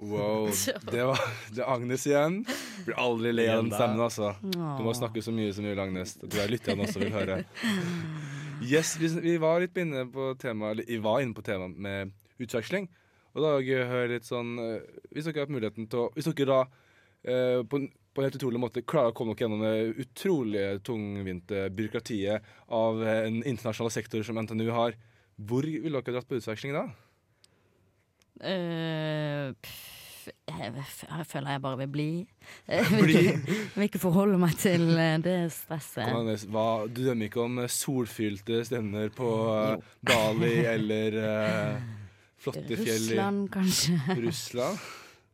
Wow. 0.00 0.48
Det 0.92 1.02
var 1.04 1.20
det 1.52 1.60
er 1.60 1.68
Agnes 1.68 2.06
igjen. 2.08 2.38
Blir 2.86 2.96
aldri 3.00 3.32
lei 3.34 3.48
av 3.52 3.64
den 3.64 3.72
stemmen, 3.74 4.00
altså. 4.00 4.30
Du 4.40 4.84
må 4.86 4.94
snakke 4.96 5.20
så 5.24 5.32
mye 5.34 5.52
som 5.52 5.66
mulig, 5.66 5.80
Agnes. 5.82 6.14
Du 6.20 6.24
tror 6.28 6.44
jeg 6.44 6.54
lytterne 6.54 6.86
også 6.86 7.02
vil 7.04 7.16
høre. 7.16 7.42
Yes, 8.60 8.90
vi, 9.00 9.08
vi 9.24 9.38
var 9.40 9.62
litt 9.62 9.78
inne 9.80 10.02
på 10.12 10.34
tema, 10.36 10.74
eller, 10.74 10.84
vi 10.84 10.98
var 11.00 11.22
inne 11.24 11.32
på 11.32 11.40
temaet 11.40 11.78
med 11.80 12.10
utveksling. 12.44 12.90
Og 13.32 13.40
da 13.40 13.52
vil 13.56 13.70
jeg 13.70 13.86
høre 13.88 14.10
litt 14.10 14.26
sånn 14.28 14.50
eh, 14.60 14.82
Hvis 15.14 15.24
dere 15.24 15.38
har 15.38 15.46
hatt 15.46 15.54
muligheten 15.54 15.86
til 15.88 16.02
å 16.02 16.06
Hvis 16.12 16.28
dere 16.28 16.48
da 16.50 16.58
eh, 17.24 17.60
på, 17.64 17.80
på 18.10 18.20
en 18.20 18.26
helt 18.26 18.38
utrolig 18.40 18.60
måte 18.62 18.82
klarer 18.82 19.12
å 19.12 19.16
komme 19.16 19.34
nok 19.34 19.44
gjennom 19.44 19.62
det 19.64 20.02
utrolig 20.04 20.64
tungvinte 20.86 21.68
byråkratiet 21.76 22.50
av 22.74 23.04
eh, 23.04 23.22
en 23.28 23.38
internasjonal 23.44 23.94
sektor 23.94 24.26
som 24.26 24.40
NTNU 24.40 24.66
har, 24.74 24.98
hvor 25.40 25.64
ville 25.64 26.02
dere 26.02 26.18
dratt 26.18 26.28
på 26.28 26.40
utveksling 26.40 26.76
da? 26.76 26.88
Uh, 28.40 29.52
pff, 29.60 29.80
jeg, 30.30 30.72
jeg 30.76 31.26
føler 31.28 31.54
jeg 31.54 31.62
bare 31.64 31.78
vil 31.80 31.90
bli. 31.92 32.08
Jeg 32.70 32.86
vil 32.90 33.04
Bli? 33.04 33.16
ikke, 33.20 33.54
jeg 33.54 33.70
vil 33.74 33.86
ikke 33.88 34.02
forholde 34.02 34.38
meg 34.40 34.56
til 34.60 34.86
eh, 34.98 35.16
det 35.22 35.36
stresset. 35.54 36.46
Hva, 36.52 36.66
du 36.86 37.02
dømmer 37.06 37.30
ikke 37.30 37.42
om 37.44 37.60
eh, 37.62 37.70
solfylte 37.72 38.62
stevner 38.68 39.10
på 39.14 39.30
eh, 39.54 39.92
Bali 40.06 40.54
eller 40.74 41.18
uh, 41.18 41.90
flotte 42.40 42.78
fjell 42.78 42.88
i 42.88 43.14
Russland, 43.14 43.46
kanskje. 43.54 43.98
Russland? 44.20 44.88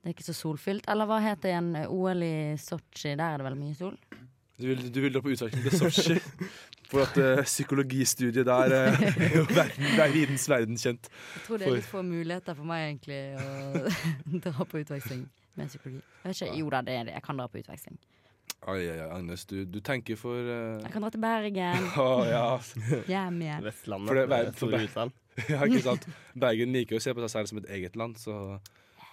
Det 0.06 0.12
er 0.12 0.14
ikke 0.14 0.24
så 0.28 0.36
solfylt. 0.38 0.84
Eller 0.86 1.08
hva 1.10 1.16
heter 1.18 1.42
det 1.42 1.50
igjen? 1.50 1.70
OL 1.90 2.20
i 2.22 2.34
Sotsji, 2.62 3.16
der 3.18 3.24
er 3.26 3.40
det 3.40 3.46
vel 3.48 3.56
mye 3.58 3.74
sol? 3.74 3.96
Du 4.54 4.68
vil, 4.68 4.84
du 4.94 5.00
vil 5.02 5.16
dra 5.16 5.22
på 5.24 5.32
utveksling 5.34 5.64
til 5.64 5.74
Sotsji? 5.80 6.14
For 6.92 7.02
at 7.02 7.18
uh, 7.18 7.42
psykologistudiet 7.42 8.46
der 8.46 8.70
uh, 8.70 9.00
er 9.02 9.50
verdens 9.98 10.46
verdenskjent. 10.46 11.10
Jeg 11.10 11.42
tror 11.48 11.58
det 11.58 11.66
er 11.66 11.74
litt 11.80 11.88
få 11.90 12.04
muligheter 12.06 12.54
for 12.54 12.70
meg 12.70 12.84
egentlig 12.84 13.18
å 13.34 13.82
dra 14.46 14.68
på 14.70 14.84
utveksling 14.84 15.26
med 15.58 15.74
psykologi. 15.74 16.04
Jeg 16.22 16.38
ikke, 16.38 16.52
Jo 16.60 16.70
da, 16.76 16.84
det 16.86 16.94
er 17.00 17.10
det. 17.10 17.16
Jeg 17.18 17.26
kan 17.26 17.42
dra 17.42 17.48
på 17.50 17.64
utveksling. 17.64 17.98
Ai, 18.70 18.78
ai, 18.86 19.02
Agnes, 19.10 19.42
du, 19.50 19.58
du 19.66 19.80
tenker 19.90 20.22
for 20.22 20.38
uh... 20.38 20.78
Jeg 20.86 20.94
kan 20.94 21.02
dra 21.02 21.10
til 21.16 21.24
Bergen. 21.26 21.90
Å 22.06 22.08
ja. 22.30 22.46
Hjem 23.10 23.42
igjen. 23.42 23.66
Vestlandet. 23.66 24.14
For 24.14 24.22
det- 24.22 24.30
det 24.30 24.42
for- 24.54 24.78
store 24.78 25.10
ja, 25.50 25.66
ikke 25.66 25.82
sant? 25.84 26.06
Bergen 26.38 26.70
liker 26.78 26.94
jo 26.96 27.02
å 27.02 27.08
se 27.10 27.12
på 27.12 27.26
seg 27.26 27.34
selv 27.34 27.50
som 27.50 27.58
et 27.60 27.66
eget 27.74 27.98
land, 27.98 28.14
så 28.22 28.38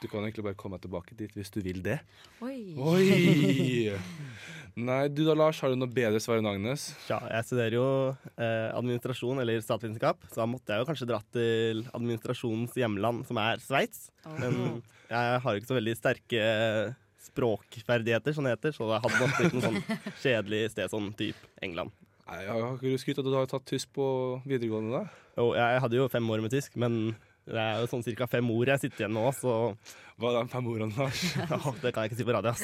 du 0.04 0.10
kan 0.12 0.26
egentlig 0.26 0.44
bare 0.46 0.60
komme 0.60 0.78
tilbake 0.84 1.16
dit 1.18 1.32
hvis 1.38 1.52
du 1.54 1.62
vil 1.64 1.80
det. 1.86 2.00
Oi. 2.44 2.76
Oi! 2.76 3.94
Nei, 4.88 5.04
du 5.14 5.22
da, 5.28 5.36
Lars, 5.38 5.60
har 5.62 5.70
du 5.70 5.78
noe 5.78 5.92
bedre 5.92 6.18
svar 6.24 6.40
enn 6.42 6.50
Agnes? 6.50 6.88
Ja, 7.06 7.20
jeg 7.30 7.46
studerer 7.46 7.76
jo 7.78 7.86
eh, 8.34 8.70
administrasjon 8.74 9.42
eller 9.44 9.62
statsvitenskap, 9.62 10.26
så 10.32 10.42
da 10.42 10.48
måtte 10.50 10.74
jeg 10.74 10.82
jo 10.82 10.88
kanskje 10.90 11.08
dratt 11.12 11.28
til 11.36 11.84
administrasjonens 11.94 12.74
hjemland, 12.82 13.22
som 13.30 13.38
er 13.44 13.62
Sveits. 13.62 14.08
Men 14.26 14.82
jeg 15.12 15.42
har 15.46 15.46
jo 15.46 15.62
ikke 15.62 15.70
så 15.70 15.78
veldig 15.78 15.94
sterke 16.00 16.42
eh, 16.42 16.96
språkferdigheter, 17.28 18.34
sånn 18.36 18.50
det 18.50 18.56
heter, 18.58 18.74
så 18.76 18.90
det 18.90 19.04
hadde 19.04 19.20
nok 19.22 19.38
blitt 19.38 19.58
noe 19.58 19.68
sånn 19.68 20.02
kjedelig 20.24 20.64
sted, 20.74 20.90
sånn 20.92 21.12
type 21.22 21.54
England. 21.66 21.94
Nei, 22.24 22.40
jeg 22.48 22.56
Har 22.56 22.78
ikke 22.80 22.96
du 22.96 23.02
skrytt 23.04 23.22
at 23.22 23.28
du 23.30 23.36
har 23.36 23.50
tatt 23.52 23.68
tysk 23.70 23.94
på 23.94 24.08
videregående? 24.48 25.04
da? 25.04 25.22
Jo, 25.38 25.52
jeg 25.58 25.86
hadde 25.86 25.98
jo 26.02 26.10
fem 26.10 26.34
år 26.34 26.44
med 26.46 26.54
tysk, 26.54 26.76
men 26.82 27.16
det 27.50 27.60
er 27.60 27.82
jo 27.82 27.88
sånn 27.92 28.06
ca. 28.16 28.28
fem 28.32 28.48
ord 28.54 28.68
jeg 28.72 28.80
sitter 28.86 29.04
igjen 29.04 29.16
nå, 29.18 29.26
så 29.36 29.76
Hva 30.22 30.30
er 30.30 30.36
de 30.38 30.52
fem 30.54 30.68
ordene, 30.72 30.96
Lars? 30.96 31.22
ja, 31.52 31.60
det 31.82 31.92
kan 31.92 32.02
jeg 32.04 32.12
ikke 32.12 32.20
si 32.22 32.28
på 32.28 32.36
radio. 32.36 32.52
ass. 32.54 32.64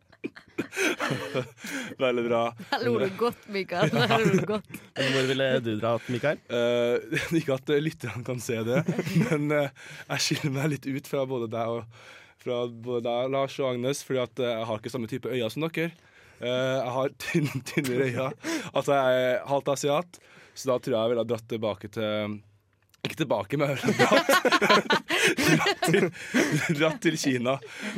Veldig 2.00 2.24
bra. 2.26 2.40
Der 2.70 2.84
lo 2.84 2.98
du 3.00 3.08
godt, 3.18 3.48
Mikael. 3.52 3.90
Der 3.92 4.18
lo 4.22 4.32
du 4.32 4.46
godt. 4.48 4.78
Hvor 5.14 5.26
ville 5.28 5.48
du 5.64 5.72
dratt, 5.80 6.08
Mikael? 6.12 6.40
Uh, 6.50 6.96
ikke 7.36 7.56
at 7.58 7.72
eh, 7.74 7.82
lytterne 7.82 8.24
kan 8.26 8.40
se 8.42 8.58
det, 8.66 8.82
men 9.28 9.50
uh, 9.54 9.68
jeg 10.14 10.26
skiller 10.26 10.54
meg 10.54 10.72
litt 10.74 10.88
ut 10.88 11.10
fra 11.10 11.26
både 11.28 11.50
deg 11.52 11.76
og 11.76 11.82
fra 12.40 12.62
både 12.72 13.04
deg, 13.04 13.32
Lars 13.34 13.58
og 13.60 13.74
Agnes, 13.74 14.02
fordi 14.06 14.22
at 14.22 14.44
jeg 14.46 14.68
har 14.70 14.80
ikke 14.80 14.92
samme 14.92 15.10
type 15.10 15.28
øyne 15.28 15.50
som 15.52 15.66
dere. 15.66 15.92
Uh, 16.40 16.48
jeg 16.48 16.92
har 16.96 17.16
tynn, 17.20 17.64
tynnere 17.68 18.08
øyne. 18.08 18.30
Altså, 18.72 18.96
jeg 18.96 19.24
er 19.26 19.42
halvt 19.50 19.74
asiat, 19.76 20.20
så 20.60 20.72
da 20.74 20.76
tror 20.78 20.94
jeg 20.94 21.00
jeg 21.00 21.12
ville 21.14 21.24
ha 21.24 21.28
dratt 21.32 21.48
tilbake 21.48 21.88
til 21.96 22.38
Ikke 23.00 23.16
tilbake, 23.16 23.56
men 23.56 23.70
dratt, 24.00 24.28
dratt, 25.40 25.86
til, 25.86 26.08
dratt 26.76 26.98
til 27.00 27.16
Kina 27.16 27.54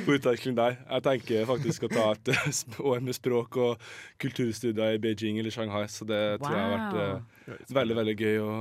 på 0.06 0.14
utveksling 0.14 0.54
der. 0.54 0.76
Jeg 0.86 1.02
tenker 1.08 1.48
faktisk 1.48 1.88
å 1.88 1.90
ta 1.90 2.04
et 2.14 2.78
år 2.78 3.02
med 3.02 3.16
språk 3.18 3.58
og 3.58 3.82
kulturstudier 4.22 4.94
i 4.94 5.00
Beijing 5.02 5.40
eller 5.42 5.50
Shanghai, 5.54 5.88
så 5.90 6.06
det 6.06 6.20
tror 6.38 6.54
jeg 6.54 6.62
har 6.62 6.76
vært 6.76 7.00
eh, 7.02 7.56
Veldig, 7.74 7.96
veldig 7.98 8.14
gøy 8.20 8.38
å 8.44 8.52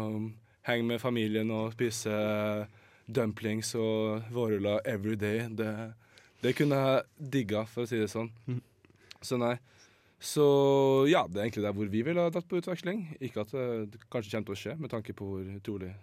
henge 0.65 0.87
med 0.89 1.01
familien 1.01 1.53
og 1.53 1.75
spise 1.75 2.15
dumplings 3.05 3.75
og 3.77 4.25
vårruller 4.33 4.81
every 4.89 5.15
day. 5.15 5.45
Det, 5.49 5.69
det 6.41 6.55
kunne 6.57 6.81
jeg 6.81 7.29
digga, 7.37 7.67
for 7.69 7.85
å 7.85 7.89
si 7.89 8.01
det 8.01 8.09
sånn. 8.09 8.31
Mhm. 8.49 8.61
Så 9.21 9.37
nei. 9.37 9.55
Så 10.21 10.45
ja, 11.09 11.23
det 11.25 11.39
er 11.39 11.47
egentlig 11.47 11.63
der 11.65 11.73
hvor 11.73 11.87
vi 11.89 12.03
ville 12.05 12.21
ha 12.21 12.29
dratt 12.29 12.45
på 12.49 12.59
utveksling. 12.61 13.07
Ikke 13.25 13.41
at 13.41 13.53
det 13.89 14.03
kanskje 14.13 14.35
kommer 14.35 14.51
til 14.51 14.53
å 14.53 14.61
skje, 14.63 14.75
med 14.77 14.93
tanke 14.93 15.15
på 15.17 15.25
hvor 15.25 15.47
utrolig 15.57 15.95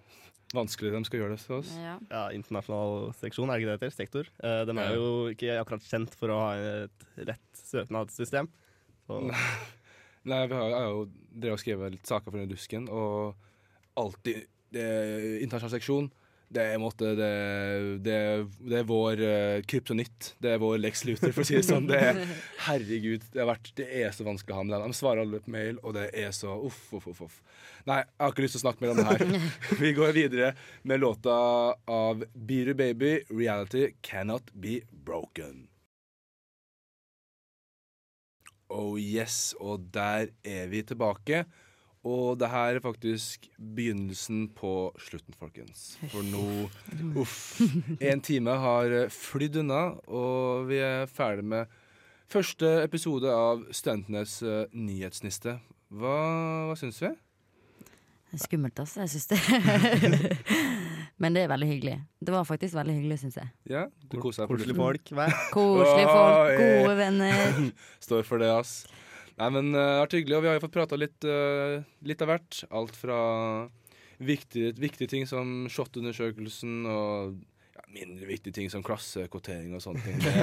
vanskelig 0.56 0.92
de 0.94 1.02
skal 1.06 1.20
gjøre 1.22 1.36
det 1.36 1.42
for 1.44 1.60
oss. 1.60 1.70
Ja. 1.76 1.96
Ja, 2.10 2.22
Internasjonal 2.34 3.12
seksjon, 3.18 3.50
er 3.50 3.58
det 3.58 3.64
ikke 3.64 3.70
det 3.70 3.78
det 3.78 3.88
heter? 3.88 3.96
Sektor. 3.96 4.30
Eh, 4.42 4.60
den 4.68 4.80
er 4.80 4.94
jo 4.96 5.08
ikke 5.32 5.58
akkurat 5.60 5.86
kjent 5.86 6.14
for 6.18 6.32
å 6.32 6.38
ha 6.40 6.52
et 6.58 7.08
lett 7.28 7.62
søknadssystem. 7.62 8.48
Så 9.06 9.20
Nei, 10.28 10.42
vi 10.50 10.56
har, 10.56 10.74
har 10.74 10.88
jo 10.90 11.04
drevet 11.30 11.54
og 11.54 11.62
skrevet 11.62 11.94
litt 11.94 12.08
saker 12.08 12.32
for 12.32 12.40
den 12.40 12.50
dusken, 12.50 12.88
og 12.90 13.36
alltid 13.98 14.48
det, 14.74 14.88
Internasjonal 15.44 15.76
seksjon, 15.78 16.10
det 16.48 16.62
er, 16.64 16.78
måte, 16.80 17.10
det, 17.18 17.28
det, 18.04 18.18
det 18.64 18.78
er 18.80 18.86
vår 18.88 19.20
uh, 19.20 19.58
kryptonitt. 19.68 20.30
Det 20.40 20.54
er 20.54 20.62
vår 20.62 20.78
Lex 20.80 21.04
Luther, 21.04 21.32
for 21.36 21.44
å 21.44 21.48
si 21.48 21.58
det 21.58 21.66
sånn. 21.66 21.88
Det 21.90 21.98
er, 22.00 22.20
herregud, 22.68 23.26
det, 23.34 23.42
har 23.42 23.50
vært, 23.50 23.68
det 23.76 23.88
er 24.00 24.14
så 24.16 24.24
vanskelig 24.24 24.56
å 24.56 24.60
ha 24.62 24.64
med 24.64 24.74
dem. 24.78 24.94
De 24.94 24.96
svarer 24.96 25.26
alle 25.26 25.42
på 25.44 25.52
mail, 25.52 25.80
og 25.84 25.98
det 25.98 26.06
er 26.16 26.32
så 26.36 26.56
uff, 26.64 26.80
uff, 26.96 27.10
uff. 27.12 27.20
uff. 27.26 27.38
Nei, 27.88 28.00
jeg 28.00 28.24
har 28.24 28.32
ikke 28.32 28.46
lyst 28.46 28.56
til 28.56 28.62
å 28.62 28.64
snakke 28.64 28.84
mer 28.84 28.94
om 28.94 29.02
det 29.02 29.08
her. 29.10 29.48
Vi 29.82 29.94
går 29.98 30.16
videre 30.16 30.52
med 30.88 31.04
låta 31.04 31.38
av 31.76 32.24
Biru 32.32 32.72
Baby, 32.78 33.18
'Reality 33.28 33.90
Cannot 34.00 34.54
Be 34.56 34.80
Broken'. 34.88 35.66
Oh 38.68 38.96
yes, 39.00 39.54
og 39.60 39.88
der 39.92 40.28
er 40.44 40.68
vi 40.68 40.82
tilbake. 40.84 41.46
Og 42.08 42.38
det 42.40 42.48
her 42.48 42.78
er 42.78 42.84
faktisk 42.84 43.48
begynnelsen 43.58 44.46
på 44.56 44.72
slutten, 45.02 45.36
folkens. 45.36 45.90
For 46.12 46.24
nå 46.24 46.44
Uff. 47.22 47.58
En 48.00 48.22
time 48.24 48.56
har 48.62 48.96
flydd 49.12 49.60
unna, 49.64 49.82
og 50.08 50.68
vi 50.70 50.80
er 50.84 51.08
ferdig 51.10 51.44
med 51.52 51.78
første 52.32 52.78
episode 52.84 53.32
av 53.32 53.66
Studentenes 53.74 54.38
eh, 54.44 54.64
nyhetsniste. 54.72 55.58
Hva, 55.88 56.18
hva 56.68 56.76
syns 56.78 57.00
vi? 57.04 57.12
Det 58.28 58.36
er 58.36 58.44
skummelt, 58.44 58.80
altså. 58.82 59.04
Jeg 59.06 59.14
syns 59.14 59.30
det. 59.30 59.38
Men 61.22 61.34
det 61.34 61.46
er 61.46 61.50
veldig 61.50 61.68
hyggelig. 61.70 61.94
Det 62.20 62.34
var 62.34 62.44
faktisk 62.44 62.76
veldig 62.76 62.94
hyggelig, 62.98 63.18
syns 63.22 63.38
jeg. 63.40 63.48
Ja, 63.72 63.86
du 63.88 64.18
koser 64.20 64.44
deg 64.44 64.52
Koselige 64.52 64.76
folk. 64.76 65.12
Hva? 65.16 65.28
Koselige 65.54 66.10
folk, 66.12 66.60
gode 66.60 66.96
venner. 67.00 67.62
Står 68.06 68.28
for 68.28 68.44
det, 68.44 68.52
ass. 68.52 68.82
Nei, 69.38 69.50
men 69.54 69.68
det 69.74 69.82
har 69.84 70.00
vært 70.06 70.16
hyggelig, 70.18 70.36
og 70.38 70.42
vi 70.42 70.48
har 70.50 70.56
jo 70.58 70.64
fått 70.66 70.74
prata 70.74 70.98
litt, 70.98 71.24
eh, 71.28 71.76
litt 72.10 72.22
av 72.24 72.32
hvert. 72.32 72.62
Alt 72.74 72.96
fra 72.98 73.18
viktige, 74.18 74.72
viktige 74.82 75.08
ting 75.12 75.28
som 75.30 75.68
SHoT-undersøkelsen 75.70 76.80
og 76.90 77.36
ja, 77.76 77.84
mindre 77.94 78.26
viktige 78.26 78.56
ting 78.56 78.72
som 78.72 78.82
klassekvotering 78.82 79.76
og 79.78 79.84
sånne 79.84 80.02
ting. 80.02 80.18
Det 80.24 80.34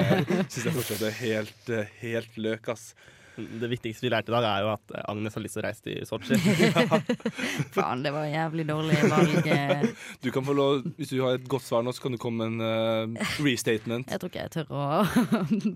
syns 0.54 0.64
jeg 0.70 0.78
fortsatt 0.78 1.04
er 1.10 1.20
helt, 1.20 1.70
eh, 1.76 1.92
helt 2.06 2.40
løk, 2.40 2.72
ass. 2.72 2.94
Det 3.36 3.68
viktigste 3.68 4.06
vi 4.06 4.10
lærte 4.14 4.32
i 4.32 4.36
dag, 4.38 4.46
er 4.48 4.62
jo 4.64 4.70
at 4.78 4.94
eh, 4.96 5.04
Agnes 5.12 5.36
har 5.36 5.44
lyst 5.44 5.58
til 5.58 5.60
å 5.60 5.66
reise 5.66 5.84
til 5.84 6.06
Sotsji. 6.08 6.38
Faen, 7.76 8.06
det 8.06 8.14
var 8.16 8.30
jævlig 8.32 8.64
dårlig 8.70 9.02
valg. 9.12 9.50
eh. 9.52 9.84
Du 10.24 10.30
kan 10.32 10.48
få 10.48 10.56
lov, 10.56 10.86
Hvis 10.96 11.12
du 11.12 11.18
har 11.26 11.36
et 11.36 11.50
godt 11.52 11.68
svar 11.68 11.84
nå, 11.84 11.92
så 11.92 12.06
kan 12.06 12.16
du 12.16 12.18
komme 12.22 12.48
med 12.48 12.64
en 12.64 13.12
uh, 13.20 13.36
restatement. 13.44 14.08
Jeg 14.08 14.24
tror 14.24 14.32
ikke 14.32 14.46
jeg 14.48 14.56
tør 14.56 14.72
å 14.72 14.88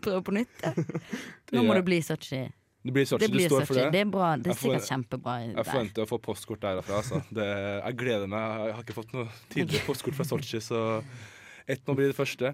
prøve 0.08 0.24
på 0.30 0.38
nytt. 0.40 0.64
Nå 1.52 1.66
må 1.68 1.74
Ja. 1.76 1.82
det 1.82 1.86
bli 1.92 2.00
Sotsji. 2.08 2.46
Det 2.80 2.94
blir 2.96 3.08
Sotsji, 3.08 3.28
Det 3.28 3.36
du 3.36 3.50
står 3.50 3.66
for 3.68 3.76
det. 3.76 3.88
Det 3.92 4.02
er 4.06 4.12
bra. 4.12 4.28
Det 4.40 4.54
er 4.54 4.60
sikkert 4.60 4.86
kjempebra. 4.88 5.34
Jeg 5.50 5.68
forventer 5.68 6.06
å 6.06 6.08
få 6.08 6.20
postkort 6.24 6.62
derfra. 6.64 7.02
Altså. 7.02 7.20
Det, 7.28 7.48
jeg 7.84 7.98
gleder 8.00 8.30
meg. 8.32 8.62
Jeg 8.70 8.76
har 8.78 8.86
ikke 8.86 8.96
fått 8.96 9.12
noe 9.18 9.26
tidligere 9.52 9.88
postkort 9.88 10.16
fra 10.16 10.28
Sotsji, 10.30 10.62
så 10.64 10.84
ett 11.68 11.84
må 11.90 11.98
bli 12.00 12.08
det 12.08 12.16
første. 12.16 12.54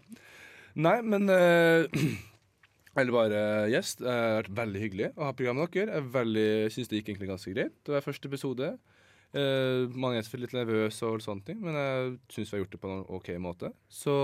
Nei, 0.75 0.97
men 1.05 1.29
uh, 1.29 1.85
Eller 2.97 3.11
bare 3.11 3.39
gjest. 3.69 4.01
Det 4.01 4.11
har 4.11 4.37
vært 4.39 4.51
veldig 4.63 4.81
hyggelig 4.81 5.07
å 5.13 5.27
ha 5.27 5.35
programmet 5.35 5.67
med 5.67 5.77
dere. 5.77 5.99
Jeg 5.99 6.11
veldig, 6.15 6.49
syns 6.73 6.89
det 6.89 6.99
gikk 6.99 7.09
egentlig 7.11 7.31
ganske 7.33 7.55
greit. 7.55 7.77
Det 7.85 7.93
var 7.93 8.05
første 8.05 8.31
episode. 8.31 8.69
Uh, 9.35 9.91
man 9.91 10.15
er 10.15 10.23
selvfølgelig 10.23 10.47
litt 10.47 10.59
nervøs, 10.61 11.01
og 11.05 11.21
sånne 11.21 11.43
ting, 11.45 11.59
men 11.61 11.75
jeg 11.75 12.13
syns 12.31 12.53
vi 12.53 12.55
har 12.55 12.63
gjort 12.63 12.77
det 12.77 12.81
på 12.81 12.93
en 12.93 13.03
OK 13.17 13.33
måte. 13.43 13.73
Så 13.91 14.15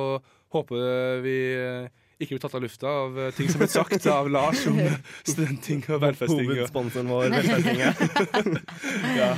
håper 0.56 1.22
vi 1.24 1.36
eh, 1.56 2.01
ikke 2.22 2.36
blir 2.36 2.44
tatt 2.44 2.58
av 2.58 2.64
lufta 2.64 2.94
av 3.06 3.18
eh, 3.20 3.34
ting 3.36 3.50
som 3.52 3.64
er 3.66 3.72
sagt 3.72 4.08
av 4.12 4.30
Lars 4.32 4.62
om 4.70 4.78
studenting 5.26 5.84
og 5.90 6.04
velferdsting. 6.06 6.48
Hovedsponsoren 6.52 7.12
vår, 7.12 7.28
velferdsting. 7.38 8.56
ja. 9.22 9.34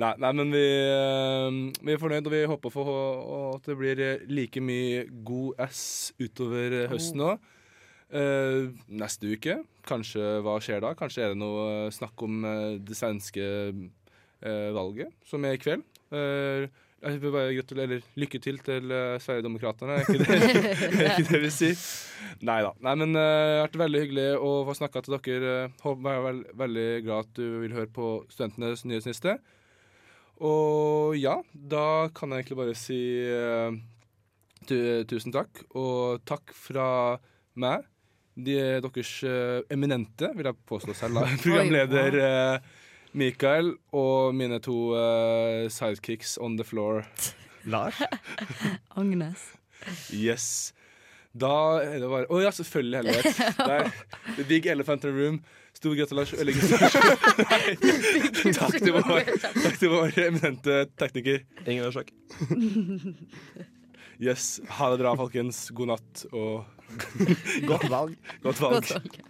Nei, 0.00 0.12
nei, 0.18 0.30
men 0.34 0.52
vi, 0.54 0.66
eh, 0.66 1.58
vi 1.84 1.94
er 1.94 2.00
fornøyd, 2.00 2.26
og 2.26 2.34
vi 2.34 2.44
håper 2.48 2.74
for, 2.74 2.92
og 2.92 3.48
at 3.58 3.68
det 3.68 3.78
blir 3.78 4.02
eh, 4.02 4.28
like 4.32 4.62
mye 4.64 5.04
god 5.26 5.60
S 5.68 5.82
utover 6.20 6.82
eh, 6.82 6.88
høsten 6.92 7.26
òg. 7.30 7.50
neste 8.92 9.30
uke, 9.32 9.54
kanskje 9.88 10.42
hva 10.44 10.58
skjer 10.60 10.82
da? 10.84 10.92
Kanskje 10.98 11.22
er 11.24 11.32
det 11.32 11.40
noe 11.40 11.62
eh, 11.86 11.92
snakk 11.94 12.24
om 12.26 12.42
eh, 12.44 12.74
det 12.84 12.96
svenske 12.98 13.46
uh, 14.42 14.70
valget, 14.74 15.12
som 15.28 15.44
er 15.46 15.56
i 15.56 15.60
kveld. 15.62 15.84
Eh, 16.12 16.66
jeg 17.02 17.20
vil 17.22 17.34
bare 17.34 17.54
gratulere, 17.56 17.88
eller 17.88 18.04
lykke 18.22 18.40
til 18.42 18.60
til 18.62 18.92
uh, 18.94 19.18
Sverigedemokraterna, 19.22 19.98
er 19.98 20.06
ikke 20.06 20.22
det, 20.22 20.36
er 21.02 21.16
ikke 21.16 21.28
det 21.32 21.40
vi 21.42 21.50
sier? 21.54 21.86
Nei 22.46 22.60
da. 22.64 22.70
Nei, 22.86 22.94
men 23.02 23.16
det 23.16 23.22
det 23.22 23.56
har 23.56 23.64
vært 23.66 23.80
veldig 23.82 24.04
hyggelig 24.04 24.28
å 24.38 24.52
få 24.68 24.76
snakka 24.78 25.02
til 25.02 25.18
dere. 25.18 25.56
Uh, 25.66 25.80
håper 25.86 26.14
jeg 26.14 26.22
er 26.22 26.44
veldig 26.62 26.86
glad 27.08 27.26
at 27.26 27.34
du 27.38 27.44
vil 27.64 27.76
høre 27.76 27.92
på 27.98 28.12
Studentenes 28.32 28.86
nyhetsliste. 28.86 29.38
Og 30.42 31.16
ja, 31.20 31.36
da 31.52 32.08
kan 32.14 32.32
jeg 32.32 32.42
egentlig 32.42 32.58
bare 32.58 32.78
si 32.78 33.00
uh, 33.30 33.74
tu, 34.66 34.76
tusen 35.10 35.34
takk. 35.34 35.64
Og 35.78 36.22
takk 36.28 36.54
fra 36.56 36.86
meg, 37.58 37.86
de, 38.34 38.56
deres 38.82 39.12
uh, 39.28 39.60
eminente, 39.72 40.32
vil 40.36 40.48
jeg 40.48 40.60
påstå 40.68 40.96
selv, 40.96 41.20
da, 41.20 41.28
programleder 41.42 42.18
eh, 42.22 42.70
Mikael, 43.12 43.74
og 43.92 44.34
mine 44.34 44.58
to 44.64 44.76
uh, 44.96 45.66
sidekicks 45.70 46.38
on 46.40 46.56
the 46.56 46.64
floor. 46.64 47.02
Lars? 47.72 47.94
Agnes. 48.96 49.42
Yes. 50.14 50.72
Da 51.32 51.50
er 51.80 51.98
det 52.02 52.08
bare 52.10 52.26
Å 52.28 52.38
ja, 52.42 52.50
selvfølgelig, 52.52 52.98
heldigvis. 53.02 53.38
Der. 53.70 53.90
The 54.36 54.44
big 54.48 54.66
elephant 54.68 55.04
in 55.04 55.10
the 55.12 55.16
room. 55.24 55.38
Stor 55.72 55.94
gratulasjon 55.96 56.42
Eller 56.42 56.52
gratulasjon. 56.52 57.02
Nei. 57.48 58.52
Takk 58.58 58.76
til 58.76 58.92
vår, 58.98 59.30
takk 59.40 59.78
til 59.80 59.92
vår 59.94 60.18
eminente 60.26 60.76
tekniker. 61.00 61.40
Ingen 61.64 61.88
årsak. 61.88 62.12
Yes. 64.22 64.60
Ha 64.76 64.90
det 64.92 65.00
bra, 65.00 65.14
folkens. 65.18 65.64
God 65.74 65.94
natt 65.94 66.26
og 66.30 66.68
Godt 67.66 67.88
valg. 67.88 68.16
godt 68.44 68.60
valg. 68.60 68.82
Godt 68.82 68.96
valg. 68.98 69.22